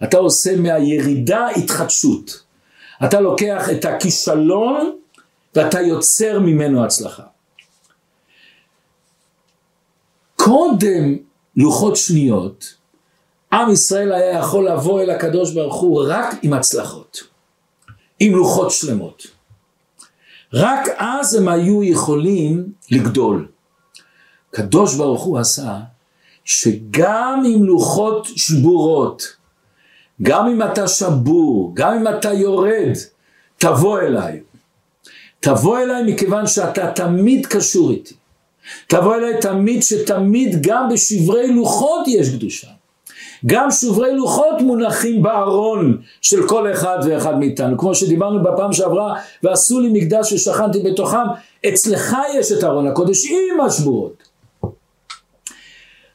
אתה 0.04 0.17
עושה 0.17 0.58
מהירידה 0.58 1.47
התחדשות. 1.50 2.43
אתה 3.06 3.21
לוקח 3.21 3.69
את 3.69 3.86
הכישלון 3.86 4.95
ואתה 5.56 5.82
יוצר 5.82 6.39
ממנו 6.39 6.86
הצלחה. 6.86 7.24
קודם 10.36 11.17
לוחות 11.56 11.95
שניות, 11.95 12.76
עם 13.53 13.71
ישראל 13.71 14.13
היה 14.13 14.39
יכול 14.39 14.69
לבוא 14.69 15.01
אל 15.01 15.09
הקדוש 15.09 15.53
ברוך 15.53 15.75
הוא 15.75 16.03
רק 16.07 16.35
עם 16.41 16.53
הצלחות, 16.53 17.23
עם 18.19 18.35
לוחות 18.35 18.71
שלמות. 18.71 19.27
רק 20.53 20.89
אז 20.97 21.35
הם 21.35 21.47
היו 21.47 21.83
יכולים 21.83 22.71
לגדול. 22.91 23.47
קדוש 24.51 24.95
ברוך 24.95 25.23
הוא 25.23 25.39
עשה 25.39 25.79
שגם 26.45 27.43
עם 27.45 27.63
לוחות 27.63 28.27
שבורות, 28.35 29.23
גם 30.21 30.47
אם 30.47 30.63
אתה 30.63 30.87
שבור, 30.87 31.71
גם 31.73 31.93
אם 31.93 32.07
אתה 32.07 32.33
יורד, 32.33 32.93
תבוא 33.57 33.99
אליי. 33.99 34.41
תבוא 35.39 35.79
אליי 35.79 36.13
מכיוון 36.13 36.47
שאתה 36.47 36.91
תמיד 36.91 37.45
קשור 37.45 37.91
איתי. 37.91 38.13
תבוא 38.87 39.15
אליי 39.15 39.41
תמיד 39.41 39.83
שתמיד 39.83 40.57
גם 40.61 40.89
בשברי 40.93 41.53
לוחות 41.53 42.07
יש 42.07 42.29
קדושה. 42.29 42.67
גם 43.45 43.71
שברי 43.71 44.15
לוחות 44.15 44.62
מונחים 44.62 45.23
בארון 45.23 46.01
של 46.21 46.47
כל 46.47 46.71
אחד 46.71 46.97
ואחד 47.06 47.39
מאיתנו. 47.39 47.77
כמו 47.77 47.95
שדיברנו 47.95 48.43
בפעם 48.43 48.73
שעברה, 48.73 49.15
ועשו 49.43 49.80
לי 49.80 49.89
מקדש 49.93 50.34
ששכנתי 50.34 50.80
בתוכם, 50.80 51.17
אצלך 51.67 52.15
יש 52.36 52.51
את 52.51 52.63
ארון 52.63 52.88
הקודש 52.88 53.25
עם 53.25 53.62
השבורות. 53.62 54.23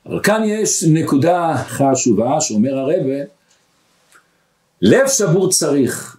אבל 0.06 0.20
כאן 0.22 0.42
יש 0.44 0.84
נקודה 0.88 1.54
חשובה 1.66 2.40
שאומר 2.40 2.78
הרבה, 2.78 3.24
לב 4.82 5.08
שבור 5.08 5.50
צריך, 5.50 6.16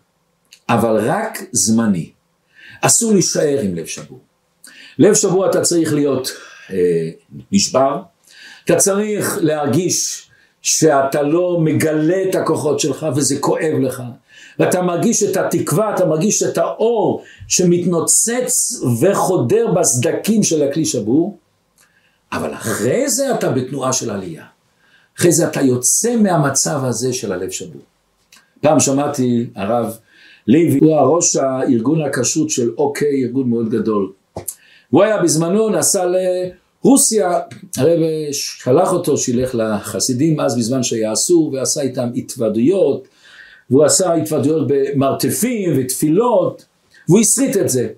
אבל 0.70 1.10
רק 1.10 1.40
זמני. 1.52 2.10
אסור 2.82 3.14
להישאר 3.14 3.60
עם 3.64 3.76
לב 3.76 3.86
שבור. 3.86 4.20
לב 5.00 5.14
שבור 5.14 5.50
אתה 5.50 5.62
צריך 5.62 5.94
להיות 5.94 6.32
אה, 6.70 7.10
נשבר, 7.52 8.02
אתה 8.66 8.76
צריך 8.76 9.38
להרגיש 9.42 10.27
שאתה 10.68 11.22
לא 11.22 11.60
מגלה 11.60 12.24
את 12.30 12.36
הכוחות 12.36 12.80
שלך 12.80 13.06
וזה 13.16 13.40
כואב 13.40 13.74
לך, 13.82 14.04
ואתה 14.60 14.82
מרגיש 14.82 15.24
את 15.24 15.38
התקווה, 15.38 15.96
אתה 15.96 16.06
מרגיש 16.06 16.44
את 16.44 16.58
האור 16.58 17.24
שמתנוצץ 17.48 18.82
וחודר 19.02 19.72
בסדקים 19.72 20.44
של 20.44 20.64
הכלי 20.64 20.86
שבור, 20.86 21.38
אבל 22.32 22.54
אחרי 22.54 23.10
זה 23.10 23.36
אתה 23.36 23.50
בתנועה 23.50 23.94
של 23.94 24.10
עלייה. 24.10 24.44
אחרי 25.18 25.32
זה 25.32 25.48
אתה 25.48 25.62
יוצא 25.62 26.16
מהמצב 26.16 26.80
הזה 26.84 27.14
של 27.14 27.32
הלב 27.32 27.50
שבור. 27.50 27.82
פעם 28.62 28.80
שמעתי 28.80 29.50
הרב 29.56 29.98
לוי, 30.48 30.80
הוא 30.82 30.96
הראש 30.96 31.36
הארגון 31.36 32.02
הכשרות 32.02 32.50
של 32.50 32.72
אוקיי, 32.78 33.24
ארגון 33.24 33.50
מאוד 33.50 33.70
גדול. 33.70 34.12
הוא 34.90 35.04
היה 35.04 35.22
בזמנו, 35.22 35.70
נסע 35.70 36.06
לרוסיה, 36.86 37.40
הרב 37.78 38.00
שלח 38.32 38.94
אותו 38.94 39.18
שילך 39.18 39.56
לחסידים 39.56 40.40
אז 40.40 40.58
בזמן 40.58 40.84
שהיה 40.84 41.14
אסור, 41.14 41.54
ועשה 41.54 41.82
איתם 41.82 42.10
התוודויות, 42.16 43.08
והוא 43.70 43.86
עשה 43.86 44.14
התוודויות 44.14 44.68
במרתפים 44.68 45.74
ותפילות, 45.78 46.66
והוא 47.10 47.20
הסריט 47.20 47.58
את 47.58 47.70
זה. 47.70 47.90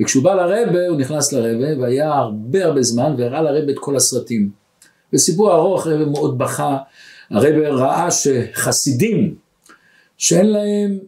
וכשהוא 0.00 0.24
בא 0.24 0.34
לרבה, 0.34 0.88
הוא 0.88 0.96
נכנס 0.96 1.32
לרבה, 1.32 1.80
והיה 1.80 2.12
הרבה 2.12 2.64
הרבה 2.64 2.82
זמן, 2.82 3.14
והראה 3.18 3.42
לרבה 3.42 3.72
את 3.72 3.78
כל 3.78 3.96
הסרטים. 3.96 4.50
בסיפור 5.12 5.54
ארוך, 5.54 5.86
הרבה 5.86 6.04
מאוד 6.04 6.38
בכה, 6.38 6.78
הרבה 7.30 7.68
ראה 7.68 8.08
שחסידים, 8.10 9.34
שאין 10.18 10.46
להם 10.46 10.98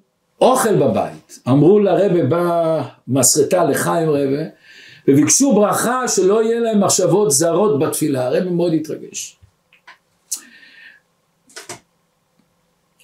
אוכל 0.41 0.77
בבית, 0.77 1.39
אמרו 1.49 1.79
לרבה 1.79 2.21
במסרטה 3.09 3.65
לחיים 3.65 4.09
רבה, 4.09 4.43
וביקשו 5.09 5.55
ברכה 5.55 6.09
שלא 6.09 6.43
יהיה 6.43 6.61
להם 6.61 6.85
מחשבות 6.85 7.31
זרות 7.31 7.79
בתפילה, 7.79 8.27
הרב 8.27 8.49
מאוד 8.49 8.73
התרגש. 8.73 9.39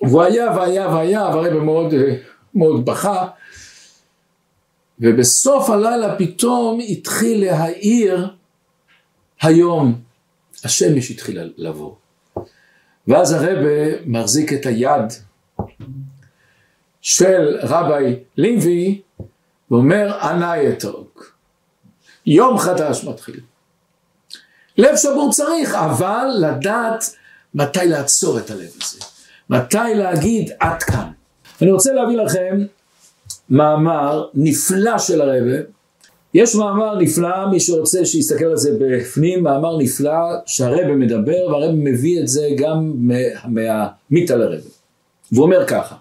והוא 0.03 0.23
היה 0.23 0.51
והיה 0.57 0.89
והיה, 0.89 1.21
והרב 1.21 1.53
מאוד, 1.53 1.95
מאוד 2.55 2.87
בכה, 2.87 3.29
ובסוף 5.01 5.71
הלילה 5.71 6.19
פתאום 6.19 6.81
התחיל 6.89 7.45
להאיר 7.45 8.29
היום, 9.43 10.01
השמש 10.65 11.11
התחילה 11.11 11.43
לבוא. 11.57 11.95
ואז 13.09 13.33
הרבה 13.33 14.07
מחזיק 14.07 14.53
את 14.53 14.67
היד 14.67 15.13
של 17.01 17.59
רבי 17.63 18.17
לוי 18.37 19.01
ואומר 19.71 20.19
ענה 20.21 20.57
יתוק. 20.57 21.32
יום 22.27 22.59
חדש 22.59 23.05
מתחיל. 23.05 23.41
לב 24.79 24.97
שבור 24.97 25.33
צריך, 25.33 25.75
אבל 25.75 26.27
לדעת 26.41 27.05
מתי 27.55 27.87
לעצור 27.87 28.39
את 28.39 28.51
הלב 28.51 28.71
הזה. 28.83 28.99
מתי 29.51 29.95
להגיד 29.95 30.51
עד 30.61 30.83
כאן. 30.83 31.11
אני 31.63 31.71
רוצה 31.71 31.93
להביא 31.93 32.17
לכם 32.17 32.65
מאמר 33.51 34.27
נפלא 34.35 34.99
של 34.99 35.21
הרבה. 35.21 35.57
יש 36.35 36.55
מאמר 36.55 36.99
נפלא, 36.99 37.51
מי 37.51 37.61
שרוצה 37.61 38.05
שיסתכל 38.05 38.45
על 38.45 38.57
זה 38.57 38.71
בפנים, 38.81 39.43
מאמר 39.43 39.79
נפלא 39.79 40.21
שהרבה 40.47 40.95
מדבר, 40.95 41.47
והרבה 41.49 41.73
מביא 41.73 42.21
את 42.21 42.29
זה 42.29 42.49
גם 42.57 42.93
מהמית 43.45 44.31
על 44.31 44.43
הרבה. 44.43 44.57
והוא 45.33 45.45
אומר 45.45 45.67
ככה, 45.67 45.95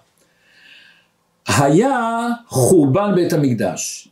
היה 1.48 2.28
חורבן 2.48 3.12
בית 3.16 3.34
המקדש, 3.34 4.10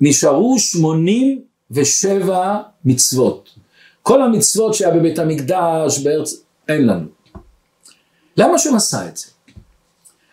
נשארו 0.00 0.58
שמונים 0.58 1.42
ושבע 1.70 2.58
מצוות. 2.84 3.48
כל 4.02 4.22
המצוות 4.22 4.74
שהיה 4.74 4.94
בבית 4.94 5.18
המקדש 5.18 5.98
בארץ, 5.98 6.34
אין 6.68 6.86
לנו. 6.86 7.06
למה 8.36 8.58
שהוא 8.58 8.76
עשה 8.76 9.08
את 9.08 9.16
זה? 9.16 9.26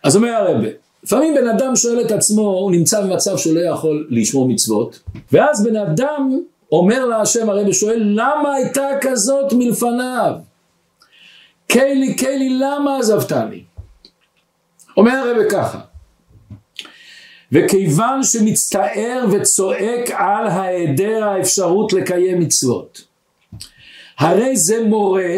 אז 0.03 0.15
אומר 0.15 0.29
הרבה, 0.29 0.67
לפעמים 1.03 1.35
בן 1.35 1.47
אדם 1.47 1.75
שואל 1.75 2.01
את 2.01 2.11
עצמו, 2.11 2.41
הוא 2.41 2.71
נמצא 2.71 3.01
במצב 3.01 3.37
שהוא 3.37 3.55
לא 3.55 3.59
יכול 3.59 4.07
לשמור 4.09 4.47
מצוות, 4.47 4.99
ואז 5.31 5.63
בן 5.63 5.75
אדם 5.75 6.39
אומר 6.71 7.05
להשם 7.05 7.49
הרבי 7.49 7.73
שואל, 7.73 8.01
למה 8.03 8.53
הייתה 8.55 8.87
כזאת 9.01 9.53
מלפניו? 9.53 10.33
קיילי 11.67 12.13
קיילי 12.13 12.49
למה 12.49 12.97
עזבתני? 12.97 13.63
אומר 14.97 15.11
הרבי 15.11 15.49
ככה, 15.49 15.79
וכיוון 17.51 18.23
שמצטער 18.23 19.25
וצועק 19.31 20.11
על 20.11 20.47
היעדר 20.47 21.23
האפשרות 21.23 21.93
לקיים 21.93 22.39
מצוות. 22.39 23.01
הרי 24.19 24.57
זה 24.57 24.83
מורה 24.83 25.37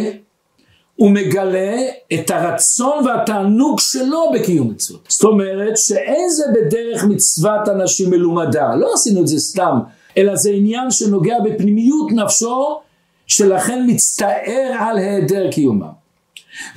ומגלה 1.00 1.78
את 2.14 2.32
הרצון 2.32 3.06
והתענוג 3.06 3.80
שלו 3.80 4.32
בקיום 4.34 4.70
מצוות. 4.70 5.08
זאת 5.10 5.24
אומרת 5.24 5.78
שאין 5.78 6.30
זה 6.30 6.44
בדרך 6.56 7.04
מצוות 7.04 7.70
אנשים 7.70 8.10
מלומדה, 8.10 8.76
לא 8.76 8.94
עשינו 8.94 9.22
את 9.22 9.28
זה 9.28 9.40
סתם, 9.40 9.80
אלא 10.18 10.36
זה 10.36 10.50
עניין 10.50 10.92
שנוגע 10.92 11.36
בפנימיות 11.46 12.12
נפשו, 12.12 12.80
שלכן 13.28 13.86
מצטער 13.88 14.72
על 14.80 14.98
היעדר 14.98 15.52
קיומם. 15.52 15.98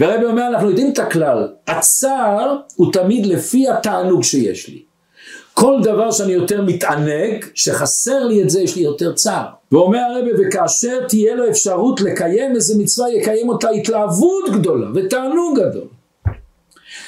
והרבי 0.00 0.24
אומר, 0.24 0.48
אנחנו 0.48 0.68
יודעים 0.70 0.92
את 0.92 0.98
הכלל, 0.98 1.48
הצער 1.66 2.56
הוא 2.76 2.92
תמיד 2.92 3.26
לפי 3.26 3.68
התענוג 3.68 4.22
שיש 4.22 4.68
לי. 4.68 4.89
כל 5.54 5.80
דבר 5.82 6.10
שאני 6.10 6.32
יותר 6.32 6.62
מתענג, 6.62 7.44
שחסר 7.54 8.24
לי 8.24 8.42
את 8.42 8.50
זה, 8.50 8.60
יש 8.60 8.76
לי 8.76 8.82
יותר 8.82 9.12
צער. 9.12 9.46
ואומר 9.72 9.98
הרבי, 9.98 10.30
וכאשר 10.38 11.08
תהיה 11.08 11.34
לו 11.34 11.50
אפשרות 11.50 12.00
לקיים 12.00 12.54
איזה 12.54 12.74
מצווה, 12.78 13.10
יקיים 13.10 13.48
אותה 13.48 13.70
התלהבות 13.70 14.50
גדולה 14.52 14.86
ותענוג 14.94 15.58
גדול. 15.58 15.88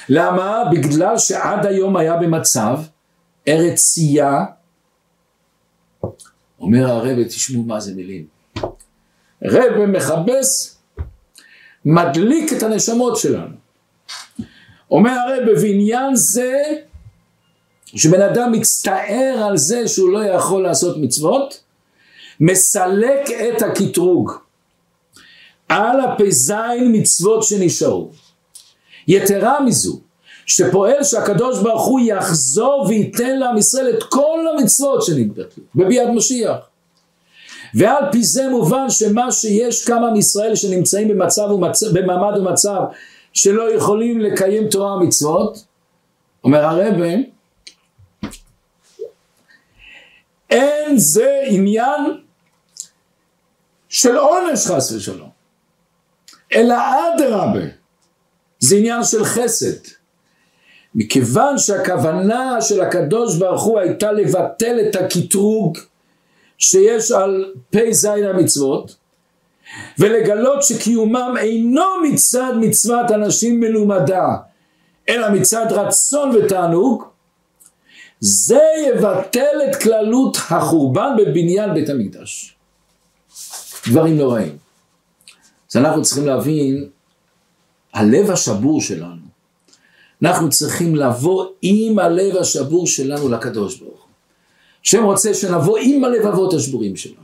למה? 0.09 0.65
בגלל 0.73 1.19
שעד 1.19 1.67
היום 1.67 1.97
היה 1.97 2.17
במצב 2.17 2.79
ארץ 3.49 3.81
צייה, 3.81 4.45
אומר 6.61 6.87
הרבי, 6.87 7.25
תשמעו 7.25 7.63
מה 7.63 7.81
זה 7.81 7.95
מילים. 7.95 8.27
רבי 9.45 9.87
מכבס, 9.87 10.79
מדליק 11.85 12.53
את 12.53 12.63
הנשמות 12.63 13.17
שלנו. 13.17 13.57
אומר 14.91 15.11
הרבי, 15.11 15.55
בעניין 15.55 16.17
זה 16.17 16.63
שבן 17.97 18.23
אדם 18.23 18.53
מצטער 18.53 19.45
על 19.49 19.57
זה 19.57 19.89
שהוא 19.89 20.11
לא 20.11 20.25
יכול 20.25 20.63
לעשות 20.63 20.97
מצוות, 20.97 21.61
מסלק 22.41 23.31
את 23.31 23.63
הקטרוג 23.63 24.33
על 25.69 26.01
הפ"ז 26.01 26.55
מצוות 26.81 27.43
שנשארו. 27.43 28.11
יתרה 29.09 29.61
מזו, 29.61 30.01
שפועל 30.47 31.05
שהקדוש 31.05 31.59
ברוך 31.63 31.87
הוא 31.87 32.01
יחזור 32.01 32.87
וייתן 32.89 33.39
לעם 33.39 33.59
ישראל 33.59 33.91
את 33.97 34.03
כל 34.03 34.47
המצוות 34.53 35.03
שנתבטלו 35.03 35.65
בביאת 35.75 36.09
משיח. 36.15 36.57
ועל 37.75 38.05
פי 38.13 38.23
זה 38.25 38.49
מובן 38.49 38.91
שמה 38.91 39.33
שיש 39.33 39.85
כמה 39.85 40.11
מישראל 40.11 40.55
שנמצאים 40.55 41.09
במצב 41.09 41.51
ומצב, 41.51 41.87
במעמד 41.99 42.39
ומצב 42.39 42.81
שלא 43.33 43.75
יכולים 43.75 44.21
לקיים 44.21 44.69
תורה 44.69 44.97
ומצוות, 44.97 45.65
אומר 46.45 46.65
הרבה, 46.65 47.07
אין 50.53 50.99
זה 50.99 51.41
עניין 51.47 52.01
של 53.89 54.17
עונש 54.17 54.67
חס 54.67 54.93
ושלום, 54.93 55.31
אלא 56.55 56.75
אדרבה, 57.15 57.67
זה 58.59 58.77
עניין 58.77 59.05
של 59.05 59.25
חסד. 59.25 59.89
מכיוון 60.95 61.59
שהכוונה 61.59 62.61
של 62.61 62.81
הקדוש 62.81 63.37
ברוך 63.37 63.63
הוא 63.63 63.79
הייתה 63.79 64.13
לבטל 64.13 64.81
את 64.81 64.97
הקטרוג 64.97 65.79
שיש 66.59 67.13
על 67.13 67.53
פ"ז 67.71 68.05
המצוות 68.05 68.97
ולגלות 69.99 70.63
שקיומם 70.63 71.35
אינו 71.41 71.85
מצד 72.03 72.53
מצוות 72.61 73.11
אנשים 73.11 73.61
מלומדה 73.61 74.27
אלא 75.09 75.31
מצד 75.31 75.67
רצון 75.71 76.37
ותענוג 76.37 77.05
זה 78.25 78.61
יבטל 78.89 79.57
את 79.71 79.77
כללות 79.77 80.37
החורבן 80.51 81.11
בבניין 81.19 81.75
בית 81.75 81.89
המקדש. 81.91 82.55
דברים 83.89 84.19
נוראים. 84.19 84.57
אז 85.71 85.77
אנחנו 85.77 86.03
צריכים 86.03 86.27
להבין, 86.27 86.89
הלב 87.95 88.31
השבור 88.31 88.81
שלנו, 88.81 89.23
אנחנו 90.23 90.51
צריכים 90.51 90.97
לבוא 90.97 91.47
עם 91.63 91.99
הלב 91.99 92.37
השבור 92.37 92.87
שלנו 92.87 93.29
לקדוש 93.29 93.77
ברוך 93.77 94.01
הוא. 94.01 94.09
השם 94.85 95.05
רוצה 95.05 95.35
שנבוא 95.35 95.79
עם 95.83 96.05
הלבבות 96.05 96.55
השבורים 96.55 96.97
שלנו. 96.97 97.17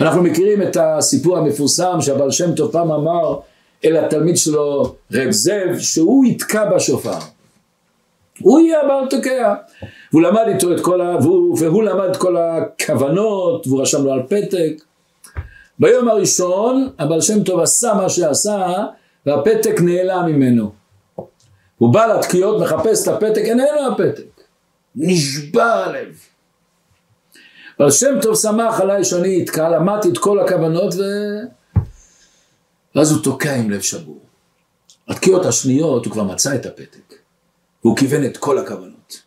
אנחנו 0.00 0.22
מכירים 0.22 0.62
את 0.62 0.76
הסיפור 0.80 1.38
המפורסם 1.38 1.98
שהבעל 2.00 2.30
שם 2.30 2.54
טוב 2.54 2.72
פעם 2.72 2.92
אמר 2.92 3.40
אל 3.84 3.96
התלמיד 3.96 4.36
שלו 4.36 4.94
רב 5.12 5.30
זאב 5.30 5.78
שהוא 5.78 6.24
יתקע 6.24 6.70
בשופר. 6.74 7.18
הוא 8.42 8.60
יהיה 8.60 8.82
הבעל 8.82 9.06
תוקע. 9.10 9.54
והוא 10.12 10.22
למד 10.22 10.44
איתו 10.48 10.72
את 10.72 10.80
כל 10.80 11.00
ה... 11.00 11.16
והוא, 11.22 11.58
והוא 11.60 11.82
למד 11.82 12.08
את 12.10 12.16
כל 12.16 12.36
הכוונות 12.36 13.66
והוא 13.66 13.82
רשם 13.82 14.04
לו 14.04 14.12
על 14.12 14.22
פתק. 14.22 14.84
ביום 15.78 16.08
הראשון 16.08 16.88
הבעל 16.98 17.20
שם 17.20 17.44
טוב 17.44 17.60
עשה 17.60 17.94
מה 17.94 18.08
שעשה 18.08 18.86
והפתק 19.26 19.80
נעלם 19.80 20.26
ממנו. 20.26 20.72
הוא 21.78 21.92
בא 21.94 22.06
לתקיעות, 22.06 22.62
מחפש 22.62 23.08
את 23.08 23.08
הפתק, 23.08 23.42
איננו 23.44 23.92
הפתק. 23.92 24.42
נשבע 24.96 25.64
הלב. 25.64 26.18
אבל 27.80 27.90
שם 27.90 28.18
טוב 28.22 28.36
שמח 28.36 28.80
עליי 28.80 29.04
שאני 29.04 29.42
אתקע, 29.42 29.68
למדתי 29.68 30.08
את 30.08 30.18
כל 30.18 30.40
הכוונות 30.40 30.94
ו... 30.94 31.02
ואז 32.94 33.12
הוא 33.12 33.22
תוקע 33.22 33.54
עם 33.54 33.70
לב 33.70 33.80
שבור. 33.80 34.20
התקיעות 35.08 35.46
השניות 35.46 36.04
הוא 36.04 36.12
כבר 36.12 36.22
מצא 36.22 36.54
את 36.54 36.66
הפתק. 36.66 37.09
והוא 37.84 37.96
כיוון 37.96 38.24
את 38.24 38.36
כל 38.36 38.58
הכוונות. 38.58 39.22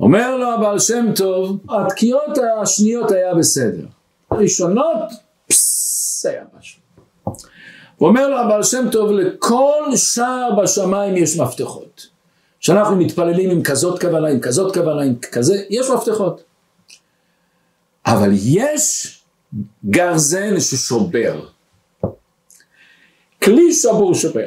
אומר 0.00 0.36
לו 0.36 0.52
הבעל 0.52 0.78
שם 0.78 1.06
טוב, 1.16 1.60
התקיעות 1.70 2.38
השניות 2.62 3.10
היה 3.10 3.34
בסדר. 3.34 3.86
הראשונות, 4.30 5.10
פססס, 5.46 6.26
היה 6.26 6.44
משהו. 6.58 6.80
אומר 8.00 8.28
לו 8.28 8.38
הבעל 8.38 8.62
שם 8.62 8.84
טוב, 8.92 9.10
לכל 9.10 9.96
שער 9.96 10.60
בשמיים 10.62 11.16
יש 11.16 11.36
מפתחות. 11.36 12.06
כשאנחנו 12.60 12.96
מתפללים 12.96 13.50
עם 13.50 13.62
כזאת 13.62 14.00
כוונה, 14.00 14.28
עם 14.28 14.40
כזאת 14.40 14.74
כוונה, 14.74 15.02
עם 15.02 15.14
כזה, 15.32 15.62
יש 15.70 15.90
מפתחות. 15.90 16.42
אבל 18.06 18.30
יש 18.34 19.18
גרזן 19.84 20.60
ששובר. 20.60 21.46
כלי 23.42 23.72
שבור 23.72 24.14
שובר. 24.14 24.46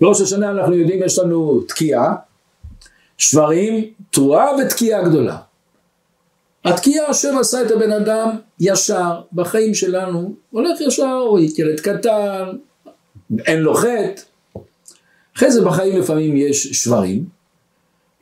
בראש 0.00 0.20
השנה 0.20 0.50
אנחנו 0.50 0.74
יודעים 0.74 1.02
יש 1.02 1.18
לנו 1.18 1.60
תקיעה, 1.68 2.14
שברים, 3.18 3.84
תרועה 4.10 4.46
ותקיעה 4.56 5.02
גדולה. 5.02 5.38
התקיעה 6.64 7.06
השם 7.06 7.38
עשה 7.38 7.62
את 7.62 7.70
הבן 7.70 7.92
אדם 7.92 8.30
ישר 8.60 9.20
בחיים 9.32 9.74
שלנו, 9.74 10.34
הולך 10.50 10.80
ישר, 10.80 11.12
הוא 11.12 11.40
ילד 11.58 11.80
קטן, 11.80 12.44
אין 13.46 13.60
לו 13.60 13.74
חטא. 13.74 14.22
אחרי 15.36 15.52
זה 15.52 15.64
בחיים 15.64 16.00
לפעמים 16.00 16.36
יש 16.36 16.66
שברים, 16.66 17.24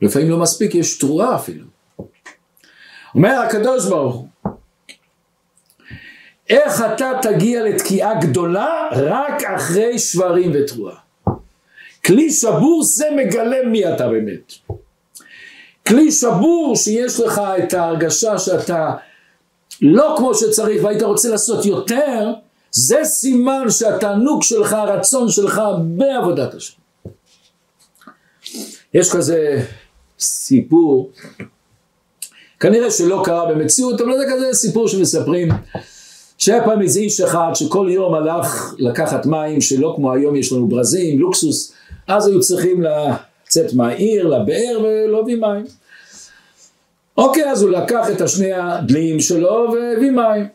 לפעמים 0.01 0.29
לא 0.29 0.37
מספיק, 0.37 0.75
יש 0.75 0.97
תרועה 0.97 1.35
אפילו. 1.35 1.65
אומר 3.15 3.33
הקדוש 3.47 3.85
ברוך 3.85 4.15
הוא, 4.15 4.27
איך 6.49 6.81
אתה 6.81 7.11
תגיע 7.21 7.63
לתקיעה 7.63 8.21
גדולה 8.21 8.89
רק 8.91 9.43
אחרי 9.43 9.99
שברים 9.99 10.51
ותרועה. 10.53 11.08
כלי 12.05 12.31
שבור 12.31 12.83
זה 12.83 13.05
מגלה 13.15 13.57
מי 13.65 13.93
אתה 13.93 14.07
באמת. 14.07 14.53
כלי 15.87 16.11
שבור 16.11 16.75
שיש 16.75 17.19
לך 17.19 17.41
את 17.63 17.73
ההרגשה 17.73 18.37
שאתה 18.37 18.95
לא 19.81 20.15
כמו 20.17 20.35
שצריך 20.35 20.83
והיית 20.83 21.01
רוצה 21.01 21.29
לעשות 21.29 21.65
יותר, 21.65 22.33
זה 22.71 23.03
סימן 23.03 23.69
שהתענוג 23.69 24.43
שלך, 24.43 24.73
הרצון 24.73 25.29
שלך 25.29 25.61
בעבודת 25.81 26.53
השם. 26.53 26.73
יש 28.93 29.11
כזה 29.11 29.65
סיפור, 30.19 31.11
כנראה 32.59 32.91
שלא 32.91 33.21
קרה 33.25 33.45
במציאות, 33.45 34.01
אבל 34.01 34.17
זה 34.17 34.25
כזה 34.33 34.53
סיפור 34.53 34.87
שמספרים, 34.87 35.49
שהיה 36.37 36.65
פעם 36.65 36.81
איזה 36.81 36.99
איש 36.99 37.21
אחד 37.21 37.51
שכל 37.53 37.87
יום 37.91 38.13
הלך 38.13 38.73
לקחת 38.77 39.25
מים, 39.25 39.61
שלא 39.61 39.93
כמו 39.95 40.13
היום 40.13 40.35
יש 40.35 40.51
לנו 40.51 40.67
ברזים, 40.67 41.19
לוקסוס, 41.19 41.73
אז 42.09 42.27
היו 42.27 42.39
צריכים 42.39 42.81
לצאת 42.81 43.73
מהעיר, 43.73 44.27
לבאר 44.27 44.79
ולהביא 44.83 45.35
מים. 45.35 45.65
אוקיי, 47.17 47.51
אז 47.51 47.61
הוא 47.61 47.71
לקח 47.71 48.09
את 48.11 48.21
השני 48.21 48.53
הדליים 48.53 49.19
שלו 49.19 49.67
והביא 49.73 50.11
מים. 50.11 50.47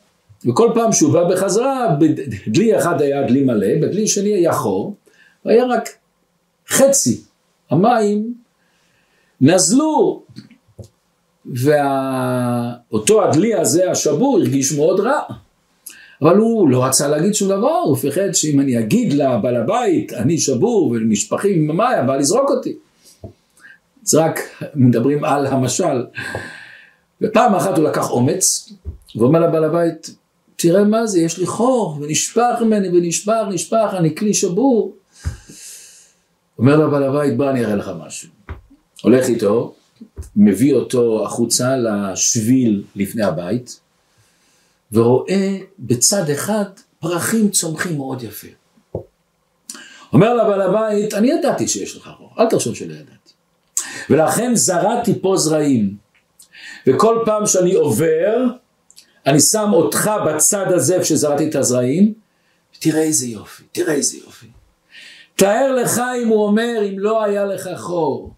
וכל 0.47 0.71
פעם 0.75 0.93
שהוא 0.93 1.13
בא 1.13 1.25
בחזרה, 1.25 1.97
בדלי 1.99 2.79
אחד 2.79 3.03
היה 3.03 3.23
דלי 3.23 3.45
מלא, 3.45 3.67
בדלי 3.83 4.07
שני 4.07 4.35
היה 4.35 4.53
חור, 4.53 4.95
והיה 5.45 5.65
רק 5.65 5.89
חצי. 6.69 7.21
המים 7.71 8.35
נזלו, 9.41 10.23
ואותו 11.47 13.25
הדלי 13.25 13.55
הזה, 13.55 13.91
השבור, 13.91 14.39
הרגיש 14.39 14.73
מאוד 14.73 15.01
רע. 15.01 15.21
אבל 16.23 16.37
הוא 16.37 16.69
לא 16.69 16.85
רצה 16.85 17.09
להגיד 17.09 17.35
שום 17.35 17.49
דבר, 17.49 17.79
הוא 17.85 17.97
פחד 17.97 18.33
שאם 18.33 18.61
אני 18.61 18.79
אגיד 18.79 19.13
לבעל 19.13 19.57
הבית, 19.57 20.13
אני 20.13 20.39
שבור 20.39 20.91
ונשפכים 20.91 21.63
עם 21.63 21.71
המים, 21.71 22.07
בא 22.07 22.17
לזרוק 22.17 22.51
אותי. 22.51 22.77
אז 24.07 24.15
רק 24.15 24.41
מדברים 24.75 25.25
על 25.25 25.47
המשל. 25.47 26.05
ופעם 27.21 27.55
אחת 27.55 27.79
הוא 27.79 27.85
לקח 27.85 28.11
אומץ, 28.11 28.73
ואומר 29.17 29.41
לבעל 29.41 29.65
הבית, 29.65 30.15
תראה 30.57 30.85
מה 30.85 31.07
זה, 31.07 31.21
יש 31.21 31.39
לי 31.39 31.47
חור, 31.47 31.99
ונשפך 32.01 32.55
ממני, 32.61 32.89
ונשפך, 32.89 33.43
נשפך, 33.51 33.95
אני 33.99 34.15
כלי 34.15 34.35
שבור. 34.35 34.95
אומר 36.59 36.77
לבעל 36.77 37.03
הבית, 37.03 37.37
בוא 37.37 37.51
אני 37.51 37.65
אראה 37.65 37.77
לך 37.77 37.91
משהו. 38.07 38.29
הולך 39.03 39.29
איתו, 39.29 39.75
מביא 40.37 40.75
אותו 40.75 41.25
החוצה 41.25 41.77
לשביל 41.77 42.83
לפני 42.97 43.23
הבית, 43.23 43.81
ורואה 44.93 45.59
בצד 45.79 46.31
אחד 46.31 46.65
פרחים 46.99 47.51
צומחים 47.51 47.97
מאוד 47.97 48.23
יפה. 48.23 48.49
אומר 50.13 50.35
לבעל 50.35 50.61
הבית, 50.61 51.15
אני 51.15 51.31
ידעתי 51.31 51.69
שיש 51.69 51.97
לך 51.97 52.11
חור, 52.19 52.31
אל 52.39 52.47
תחשוב 52.47 52.75
שלא 52.75 52.93
ידעתי. 52.93 53.33
ולכן 54.11 54.55
זרעתי 54.55 55.21
פה 55.21 55.37
זרעים. 55.37 55.97
וכל 56.87 57.23
פעם 57.27 57.47
שאני 57.47 57.75
עובר, 57.75 58.37
אני 59.27 59.41
שם 59.41 59.71
אותך 59.73 60.11
בצד 60.27 60.67
הזה 60.69 60.95
איפה 60.95 61.05
שזרעתי 61.05 61.49
את 61.49 61.55
הזרעים, 61.55 62.15
תראה 62.79 63.03
איזה 63.03 63.27
יופי, 63.27 63.63
תראה 63.73 63.95
איזה 63.95 64.17
יופי. 64.17 64.47
תאר 65.37 65.73
לך 65.73 66.03
אם 66.23 66.29
הוא 66.29 66.47
אומר, 66.47 66.81
אם 66.89 66.99
לא 66.99 67.25
היה 67.25 67.45
לך 67.45 67.69
חור. 67.77 68.35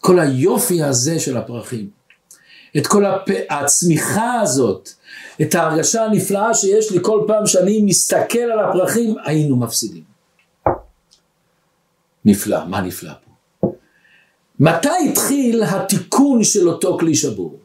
כל 0.00 0.20
היופי 0.20 0.82
הזה 0.82 1.20
של 1.20 1.36
הפרחים, 1.36 1.90
את 2.76 2.86
כל 2.86 3.04
הפ... 3.04 3.28
הצמיחה 3.50 4.40
הזאת, 4.40 4.88
את 5.42 5.54
ההרגשה 5.54 6.04
הנפלאה 6.04 6.54
שיש 6.54 6.92
לי 6.92 6.98
כל 7.02 7.24
פעם 7.26 7.46
שאני 7.46 7.82
מסתכל 7.82 8.38
על 8.38 8.60
הפרחים, 8.60 9.14
היינו 9.24 9.56
מפסידים. 9.56 10.02
נפלא, 12.24 12.64
מה 12.64 12.80
נפלא 12.80 13.12
פה? 13.24 13.30
מתי 14.60 15.08
התחיל 15.10 15.62
התיקון 15.62 16.44
של 16.44 16.68
אותו 16.68 16.98
כלי 16.98 17.14
שבור? 17.14 17.58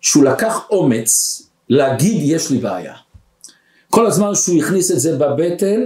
שהוא 0.00 0.24
לקח 0.24 0.66
אומץ 0.70 1.42
להגיד 1.68 2.20
יש 2.22 2.50
לי 2.50 2.58
בעיה. 2.58 2.94
כל 3.90 4.06
הזמן 4.06 4.34
שהוא 4.34 4.62
הכניס 4.62 4.90
את 4.90 5.00
זה 5.00 5.18
בבטן, 5.18 5.80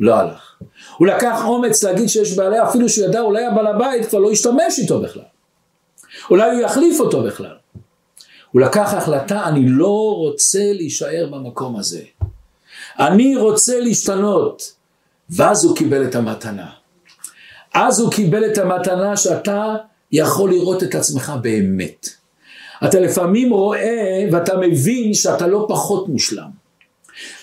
לא 0.00 0.14
הלך. 0.14 0.56
הוא 0.98 1.06
לקח 1.06 1.42
אומץ 1.44 1.82
להגיד 1.82 2.08
שיש 2.08 2.36
בעיה, 2.36 2.68
אפילו 2.68 2.88
שהוא 2.88 3.06
ידע 3.06 3.20
אולי 3.20 3.44
הבעל 3.44 3.66
הבית 3.66 4.06
כבר 4.06 4.18
לא 4.18 4.32
ישתמש 4.32 4.78
איתו 4.78 5.00
בכלל. 5.00 5.22
אולי 6.30 6.50
הוא 6.50 6.60
יחליף 6.60 7.00
אותו 7.00 7.22
בכלל. 7.22 7.56
הוא 8.52 8.60
לקח 8.60 8.94
החלטה, 8.94 9.48
אני 9.48 9.68
לא 9.68 10.14
רוצה 10.16 10.72
להישאר 10.72 11.28
במקום 11.30 11.76
הזה. 11.76 12.02
אני 12.98 13.36
רוצה 13.36 13.80
להשתנות. 13.80 14.72
ואז 15.30 15.64
הוא 15.64 15.76
קיבל 15.76 16.04
את 16.04 16.14
המתנה. 16.14 16.70
אז 17.74 18.00
הוא 18.00 18.12
קיבל 18.12 18.46
את 18.46 18.58
המתנה 18.58 19.16
שאתה 19.16 19.74
יכול 20.12 20.50
לראות 20.50 20.82
את 20.82 20.94
עצמך 20.94 21.32
באמת. 21.42 22.08
אתה 22.84 23.00
לפעמים 23.00 23.52
רואה 23.52 24.24
ואתה 24.32 24.56
מבין 24.56 25.14
שאתה 25.14 25.46
לא 25.46 25.66
פחות 25.68 26.08
מושלם. 26.08 26.50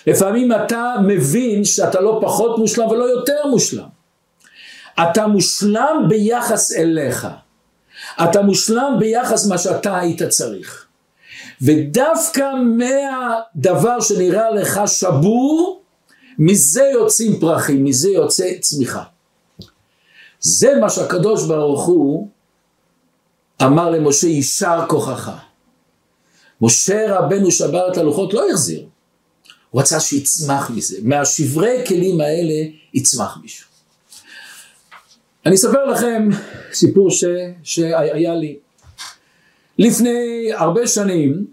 לפעמים 0.06 0.52
אתה 0.52 0.94
מבין 1.06 1.64
שאתה 1.64 2.00
לא 2.00 2.20
פחות 2.22 2.58
מושלם 2.58 2.88
ולא 2.88 3.04
יותר 3.04 3.46
מושלם. 3.46 3.88
אתה 5.02 5.26
מושלם 5.26 6.06
ביחס 6.08 6.72
אליך. 6.72 7.28
אתה 8.24 8.42
מושלם 8.42 8.96
ביחס 8.98 9.46
מה 9.46 9.58
שאתה 9.58 9.98
היית 9.98 10.22
צריך. 10.22 10.86
ודווקא 11.62 12.44
מהדבר 12.76 14.00
שנראה 14.00 14.50
לך 14.50 14.80
שבור, 14.86 15.82
מזה 16.38 16.82
יוצאים 16.92 17.40
פרחים, 17.40 17.84
מזה 17.84 18.10
יוצא 18.10 18.52
צמיחה. 18.60 19.02
זה 20.40 20.74
מה 20.80 20.90
שהקדוש 20.90 21.46
ברוך 21.46 21.86
הוא 21.86 22.28
אמר 23.62 23.90
למשה, 23.90 24.26
יישר 24.26 24.84
כוחך. 24.88 25.30
משה 26.60 27.18
רבנו 27.18 27.50
שבר 27.50 27.92
את 27.92 27.96
הלוחות, 27.96 28.34
לא 28.34 28.50
החזיר. 28.50 28.86
הוא 29.70 29.80
רצה 29.80 30.00
שיצמח 30.00 30.70
מזה. 30.70 30.96
מהשברי 31.02 31.84
כלים 31.86 32.20
האלה 32.20 32.68
יצמח 32.94 33.38
מישהו. 33.42 33.68
אני 35.46 35.54
אספר 35.54 35.84
לכם 35.84 36.28
סיפור 36.72 37.10
ש, 37.10 37.24
שהיה 37.62 38.34
לי. 38.34 38.56
לפני 39.80 40.50
הרבה 40.52 40.86
שנים, 40.86 41.46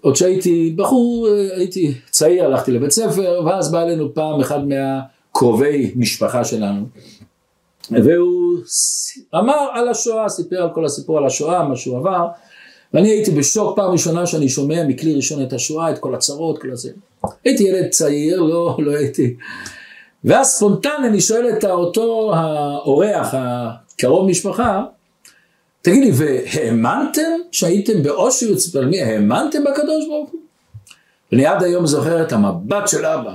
עוד 0.00 0.16
שהייתי 0.16 0.74
בחור, 0.76 1.28
הייתי 1.56 1.94
צעיר, 2.10 2.44
הלכתי 2.44 2.70
לבית 2.72 2.90
ספר, 2.90 3.42
ואז 3.46 3.72
בא 3.72 3.82
אלינו 3.82 4.14
פעם 4.14 4.40
אחד 4.40 4.60
מהקרובי 4.68 5.92
משפחה 5.96 6.44
שלנו, 6.44 6.86
והוא 7.90 8.58
אמר 9.34 9.68
על 9.72 9.88
השואה, 9.88 10.28
סיפר 10.28 10.62
על 10.62 10.68
כל 10.74 10.84
הסיפור 10.84 11.18
על 11.18 11.26
השואה, 11.26 11.68
מה 11.68 11.76
שהוא 11.76 11.98
עבר, 11.98 12.26
ואני 12.94 13.08
הייתי 13.08 13.30
בשוק 13.30 13.76
פעם 13.76 13.90
ראשונה 13.90 14.26
שאני 14.26 14.48
שומע 14.48 14.84
מכלי 14.84 15.14
ראשון 15.14 15.42
את 15.42 15.52
השואה, 15.52 15.90
את 15.90 15.98
כל 15.98 16.14
הצרות, 16.14 16.62
כל 16.62 16.70
הזה. 16.70 16.90
הייתי 17.44 17.62
ילד 17.62 17.88
צעיר, 17.88 18.40
לא, 18.40 18.76
לא 18.78 18.92
הייתי... 18.96 19.36
ואז 20.24 20.46
ספונטן 20.46 21.02
אני 21.04 21.20
שואל 21.20 21.48
את 21.48 21.64
אותו 21.64 22.34
האורח, 22.34 23.34
הקרוב 23.34 24.30
משפחה, 24.30 24.84
תגיד 25.82 26.04
לי, 26.04 26.10
והאמנתם 26.14 27.30
שהייתם 27.52 28.02
באושוויץ, 28.02 28.76
האמנתם 29.02 29.64
בקדוש 29.64 30.06
ברוך 30.08 30.30
הוא? 30.30 30.40
ואני 31.32 31.46
עד 31.46 31.62
היום 31.62 31.86
זוכר 31.86 32.22
את 32.22 32.32
המבט 32.32 32.88
של 32.88 33.06
אבא. 33.06 33.34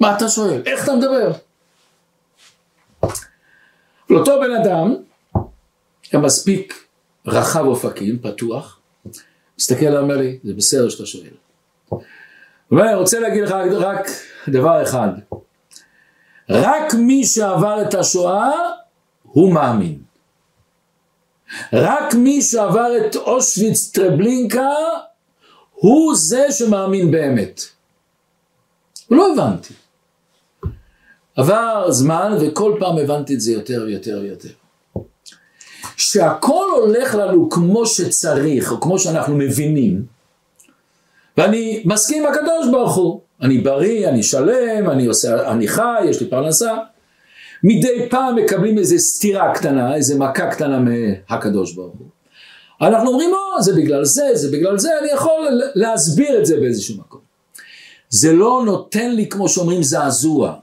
מה 0.00 0.16
אתה 0.16 0.28
שואל? 0.28 0.62
איך 0.66 0.84
אתה 0.84 0.96
מדבר? 0.96 1.32
לאותו 4.10 4.40
בן 4.40 4.50
אדם, 4.62 4.94
היה 6.12 6.22
מספיק 6.22 6.84
רחב 7.26 7.64
אופקים, 7.64 8.18
פתוח, 8.18 8.80
מסתכל 9.58 9.86
עליו, 9.86 10.02
אומר 10.02 10.16
לי, 10.16 10.38
זה 10.44 10.54
בסדר 10.54 10.88
שאתה 10.88 11.06
שואל. 11.06 11.30
ואני 12.70 12.94
רוצה 12.94 13.20
להגיד 13.20 13.42
לך 13.42 13.50
רק 13.50 14.06
דבר 14.48 14.82
אחד, 14.82 15.08
רק 16.50 16.94
מי 16.94 17.24
שעבר 17.24 17.82
את 17.82 17.94
השואה 17.94 18.52
הוא 19.38 19.52
מאמין. 19.52 19.98
רק 21.72 22.14
מי 22.14 22.42
שעבר 22.42 22.92
את 22.96 23.16
אושוויץ 23.16 23.90
טרבלינקה 23.90 24.74
הוא 25.74 26.14
זה 26.14 26.46
שמאמין 26.50 27.10
באמת. 27.10 27.60
לא 29.10 29.32
הבנתי. 29.32 29.74
עבר 31.36 31.90
זמן 31.90 32.36
וכל 32.40 32.76
פעם 32.80 32.98
הבנתי 32.98 33.34
את 33.34 33.40
זה 33.40 33.52
יותר 33.52 33.82
ויותר 33.86 34.20
ויותר. 34.22 34.48
שהכל 35.96 36.66
הולך 36.76 37.14
לנו 37.14 37.50
כמו 37.50 37.86
שצריך, 37.86 38.72
או 38.72 38.80
כמו 38.80 38.98
שאנחנו 38.98 39.36
מבינים, 39.36 40.06
ואני 41.36 41.82
מסכים 41.86 42.26
עם 42.26 42.32
הקדוש 42.32 42.68
ברוך 42.70 42.94
הוא. 42.94 43.20
אני 43.42 43.58
בריא, 43.58 44.08
אני 44.08 44.22
שלם, 44.22 44.90
אני 44.90 45.06
עושה, 45.06 45.52
אני 45.52 45.68
חי, 45.68 46.04
יש 46.04 46.20
לי 46.20 46.30
פרנסה. 46.30 46.76
מדי 47.64 48.08
פעם 48.10 48.36
מקבלים 48.36 48.78
איזה 48.78 48.98
סתירה 48.98 49.54
קטנה, 49.54 49.94
איזה 49.94 50.18
מכה 50.18 50.50
קטנה 50.50 50.78
מהקדוש 50.78 51.72
ברוך 51.72 51.94
הוא. 51.98 52.08
אנחנו 52.88 53.10
אומרים, 53.10 53.30
או, 53.30 53.62
זה 53.62 53.72
בגלל 53.72 54.04
זה, 54.04 54.30
זה 54.34 54.50
בגלל 54.50 54.78
זה, 54.78 54.98
אני 54.98 55.08
יכול 55.08 55.60
להסביר 55.74 56.38
את 56.38 56.46
זה 56.46 56.60
באיזשהו 56.60 56.96
מקום. 56.98 57.20
זה 58.08 58.32
לא 58.32 58.62
נותן 58.66 59.14
לי, 59.14 59.28
כמו 59.28 59.48
שאומרים, 59.48 59.82
זעזוע. 59.82 60.54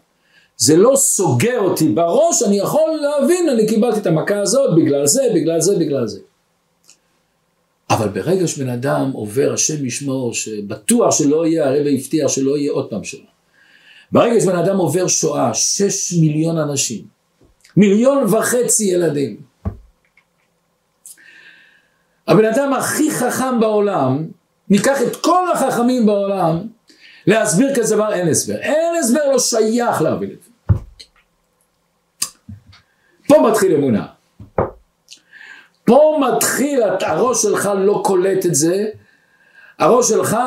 זה 0.58 0.78
לא 0.78 0.96
סוגר 0.96 1.60
אותי 1.60 1.90
בראש, 1.90 2.44
אני 2.44 2.58
יכול 2.58 3.00
להבין, 3.02 3.50
אני 3.50 3.68
קיבלתי 3.68 4.00
את 4.00 4.08
המכה 4.08 4.40
הזאת 4.40 4.76
בגלל 4.76 5.08
זה, 5.08 5.24
בגלל 5.36 5.62
זה, 5.62 5.76
בגלל 5.76 6.08
זה. 6.08 6.20
אבל 7.90 8.08
ברגע 8.08 8.48
שבן 8.48 8.70
אדם 8.70 9.12
עובר, 9.14 9.54
השם 9.54 9.86
ישמור, 9.86 10.34
שבטוח 10.34 11.12
שלא 11.16 11.46
יהיה, 11.46 11.70
הרב 11.70 11.88
הבטיח 11.88 12.28
שלא 12.28 12.58
יהיה 12.58 12.72
עוד 12.72 12.90
פעם 12.90 13.04
שואה. 13.04 13.35
ברגע 14.12 14.42
שבן 14.42 14.56
אדם 14.56 14.78
עובר 14.78 15.08
שואה, 15.08 15.54
שש 15.54 16.14
מיליון 16.14 16.58
אנשים, 16.58 17.06
מיליון 17.78 18.24
וחצי 18.34 18.84
ילדים. 18.84 19.38
הבן 22.28 22.46
אדם 22.46 22.74
הכי 22.74 23.12
חכם 23.12 23.60
בעולם, 23.60 24.28
ניקח 24.70 25.02
את 25.02 25.16
כל 25.16 25.52
החכמים 25.52 26.06
בעולם, 26.06 26.62
להסביר 27.28 27.76
כזה 27.76 27.96
דבר 27.96 28.14
אין 28.14 28.28
הסבר. 28.28 28.56
אין 28.56 28.96
הסבר 29.00 29.32
לא 29.32 29.40
שייך 29.40 30.02
להבין 30.02 30.30
את 30.32 30.44
זה. 30.44 30.50
פה 33.28 33.50
מתחיל 33.52 33.76
אמונה. 33.76 34.06
פה 35.86 36.20
מתחיל, 36.22 36.84
הראש 37.02 37.42
שלך 37.42 37.70
לא 37.78 38.02
קולט 38.06 38.46
את 38.46 38.56
זה, 38.56 38.86
הראש 39.80 40.10
שלך 40.10 40.38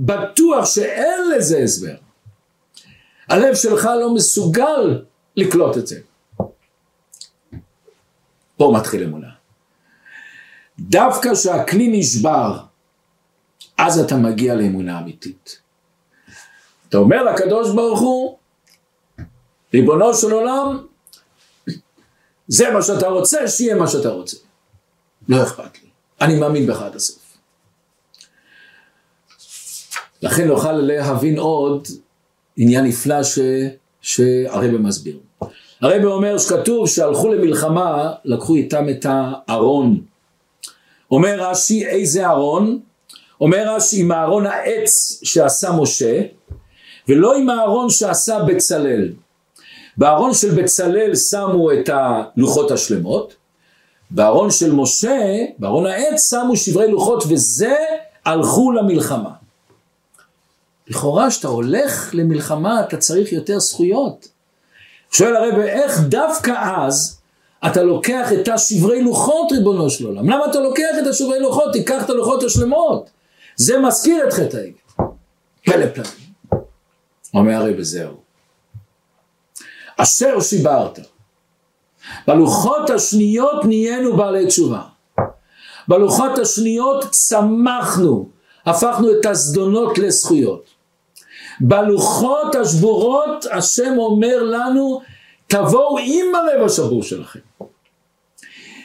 בטוח 0.00 0.64
שאין 0.64 1.30
לזה 1.36 1.58
הסבר. 1.58 1.94
הלב 3.28 3.54
שלך 3.54 3.84
לא 4.00 4.14
מסוגל 4.14 5.02
לקלוט 5.36 5.76
את 5.76 5.86
זה. 5.86 6.00
פה 8.56 8.72
מתחיל 8.76 9.02
אמונה. 9.04 9.28
דווקא 10.78 11.34
כשהכלי 11.34 11.88
נשבר, 11.98 12.58
אז 13.78 13.98
אתה 13.98 14.16
מגיע 14.16 14.54
לאמונה 14.54 14.98
אמיתית. 14.98 15.60
אתה 16.88 16.98
אומר 16.98 17.22
לקדוש 17.22 17.74
ברוך 17.74 18.00
הוא, 18.00 18.38
ריבונו 19.74 20.14
של 20.14 20.32
עולם, 20.32 20.86
זה 22.48 22.70
מה 22.70 22.82
שאתה 22.82 23.08
רוצה, 23.08 23.48
שיהיה 23.48 23.74
מה 23.74 23.88
שאתה 23.88 24.08
רוצה. 24.08 24.36
לא 25.28 25.42
אכפת 25.42 25.82
לי, 25.82 25.88
אני 26.20 26.38
מאמין 26.38 26.66
בך 26.66 26.82
עד 26.82 26.96
הסוף. 26.96 27.38
לכן 30.22 30.48
נוכל 30.48 30.72
להבין 30.72 31.38
עוד 31.38 31.88
עניין 32.58 32.84
נפלא 32.84 33.22
ש... 33.22 33.38
שהרבא 34.00 34.78
מסביר. 34.78 35.18
הרבא 35.80 36.06
אומר 36.06 36.38
שכתוב 36.38 36.88
שהלכו 36.88 37.32
למלחמה, 37.32 38.12
לקחו 38.24 38.54
איתם 38.54 38.88
את 38.88 39.06
הארון. 39.08 40.00
אומר 41.10 41.40
רש"י, 41.40 41.86
איזה 41.86 42.28
ארון? 42.28 42.78
אומר 43.40 43.74
רש"י, 43.74 44.00
עם 44.00 44.12
הארון 44.12 44.46
העץ 44.46 45.20
שעשה 45.22 45.72
משה, 45.72 46.22
ולא 47.08 47.36
עם 47.36 47.50
הארון 47.50 47.90
שעשה 47.90 48.42
בצלאל. 48.42 49.12
בארון 49.96 50.34
של 50.34 50.62
בצלאל 50.62 51.16
שמו 51.16 51.72
את 51.72 51.90
הלוחות 51.92 52.70
השלמות, 52.70 53.34
בארון 54.10 54.50
של 54.50 54.72
משה, 54.72 55.44
בארון 55.58 55.86
העץ, 55.86 56.30
שמו 56.30 56.56
שברי 56.56 56.90
לוחות, 56.90 57.24
וזה 57.28 57.74
הלכו 58.24 58.72
למלחמה. 58.72 59.37
לכאורה, 60.88 61.30
כשאתה 61.30 61.48
הולך 61.48 62.10
למלחמה, 62.12 62.80
אתה 62.80 62.96
צריך 62.96 63.32
יותר 63.32 63.58
זכויות. 63.58 64.28
שואל 65.10 65.36
הרב, 65.36 65.58
איך 65.58 66.00
דווקא 66.00 66.52
אז 66.86 67.20
אתה 67.66 67.82
לוקח 67.82 68.32
את 68.32 68.48
השברי 68.48 69.02
לוחות, 69.02 69.52
ריבונו 69.52 69.90
של 69.90 70.06
עולם? 70.06 70.30
למה 70.30 70.46
אתה 70.50 70.60
לוקח 70.60 70.90
את 71.02 71.06
השברי 71.06 71.40
לוחות? 71.40 71.72
תיקח 71.72 72.04
את 72.04 72.10
הלוחות 72.10 72.42
השלמות. 72.42 73.10
זה 73.56 73.78
מזכיר 73.78 74.28
את 74.28 74.32
חטא 74.32 74.56
העגל. 74.56 74.72
פלא 75.64 75.86
פלאים. 75.86 76.28
אומר 77.34 77.54
הרב, 77.54 77.80
זהו. 77.80 78.14
אשר 79.96 80.40
שיברת. 80.40 80.98
בלוחות 82.26 82.90
השניות 82.90 83.64
נהיינו 83.64 84.16
בעלי 84.16 84.46
תשובה. 84.46 84.82
בלוחות 85.88 86.38
השניות 86.38 87.04
צמחנו, 87.10 88.28
הפכנו 88.66 89.10
את 89.10 89.26
הזדונות 89.26 89.98
לזכויות. 89.98 90.77
בלוחות 91.60 92.54
השבורות 92.54 93.46
השם 93.50 93.94
אומר 93.98 94.42
לנו, 94.42 95.00
תבואו 95.46 95.98
עם 95.98 96.34
הלב 96.34 96.64
השבור 96.66 97.02
שלכם. 97.02 97.38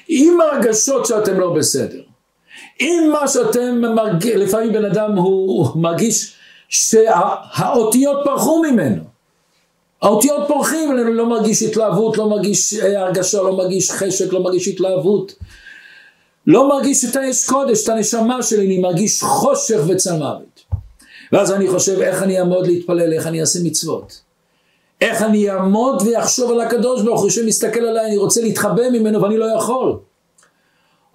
עם 0.07 0.41
הרגשות 0.41 1.05
שאתם 1.05 1.39
לא 1.39 1.53
בסדר. 1.53 2.01
עם 2.79 3.09
מה 3.11 3.27
שאתם 3.27 3.81
מרגישים, 3.81 4.39
לפעמים 4.39 4.73
בן 4.73 4.85
אדם 4.85 5.17
הוא 5.17 5.67
מרגיש 5.75 6.33
שהאותיות 6.69 8.17
פרחו 8.23 8.61
ממנו. 8.61 9.03
האותיות 10.01 10.47
פורחים, 10.47 10.91
אני 10.91 11.13
לא 11.13 11.25
מרגיש 11.25 11.63
התלהבות, 11.63 12.17
לא 12.17 12.29
מרגיש 12.29 12.73
אה, 12.73 13.01
הרגשה, 13.01 13.41
לא 13.41 13.57
מרגיש 13.57 13.91
חשק, 13.91 14.33
לא 14.33 14.43
מרגיש 14.43 14.67
התלהבות. 14.67 15.33
לא 16.47 16.69
מרגיש 16.69 17.05
את 17.05 17.15
האש 17.15 17.45
קודש, 17.45 17.83
את 17.83 17.89
הנשמה 17.89 18.43
שלי, 18.43 18.65
אני 18.65 18.77
מרגיש 18.77 19.23
חושך 19.23 19.79
מוות. 20.19 20.52
ואז 21.33 21.51
אני 21.51 21.67
חושב 21.67 22.01
איך 22.01 22.23
אני 22.23 22.39
אעמוד 22.39 22.67
להתפלל, 22.67 23.13
איך 23.13 23.27
אני 23.27 23.41
אעשה 23.41 23.59
מצוות. 23.63 24.21
איך 25.01 25.21
אני 25.21 25.51
אעמוד 25.51 26.01
ואחשוב 26.01 26.51
על 26.51 26.61
הקדוש 26.61 27.01
ברוך 27.01 27.21
הוא 27.21 27.29
שמסתכל 27.29 27.79
עליי, 27.79 28.05
אני 28.05 28.17
רוצה 28.17 28.41
להתחבא 28.41 28.89
ממנו 28.89 29.21
ואני 29.21 29.37
לא 29.37 29.45
יכול. 29.57 29.99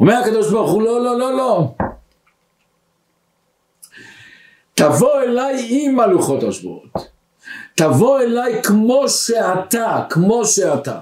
אומר 0.00 0.14
הקדוש 0.14 0.50
ברוך 0.50 0.70
הוא, 0.70 0.82
לא, 0.82 1.04
לא, 1.04 1.18
לא, 1.18 1.36
לא. 1.36 1.74
תבוא 4.74 5.22
אליי 5.22 5.66
עם 5.70 6.00
הלוחות 6.00 6.42
השבועות. 6.42 7.08
תבוא 7.74 8.20
אליי 8.20 8.62
כמו 8.62 9.08
שאתה, 9.08 10.02
כמו 10.10 10.44
שאתה. 10.44 11.00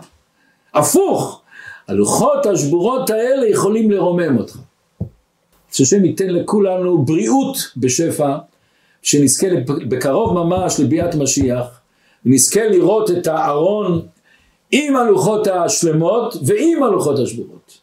הפוך, 0.75 1.43
הלוחות 1.89 2.47
השבורות 2.47 3.11
האלה 3.11 3.49
יכולים 3.49 3.91
לרומם 3.91 4.39
אותך. 4.39 4.59
שהשם 5.73 6.05
ייתן 6.05 6.29
לכולנו 6.29 7.03
בריאות 7.03 7.57
בשפע, 7.77 8.37
שנזכה 9.07 9.47
בקרוב 9.89 10.33
ממש 10.33 10.81
לביאת 10.81 11.15
משיח, 11.15 11.67
ונזכה 12.27 12.69
לראות 12.69 13.11
את 13.11 13.27
הארון 13.27 14.07
עם 14.71 14.97
הלוחות 14.97 15.47
השלמות 15.47 16.37
ועם 16.47 16.83
הלוחות 16.83 17.19
השבורות. 17.19 17.81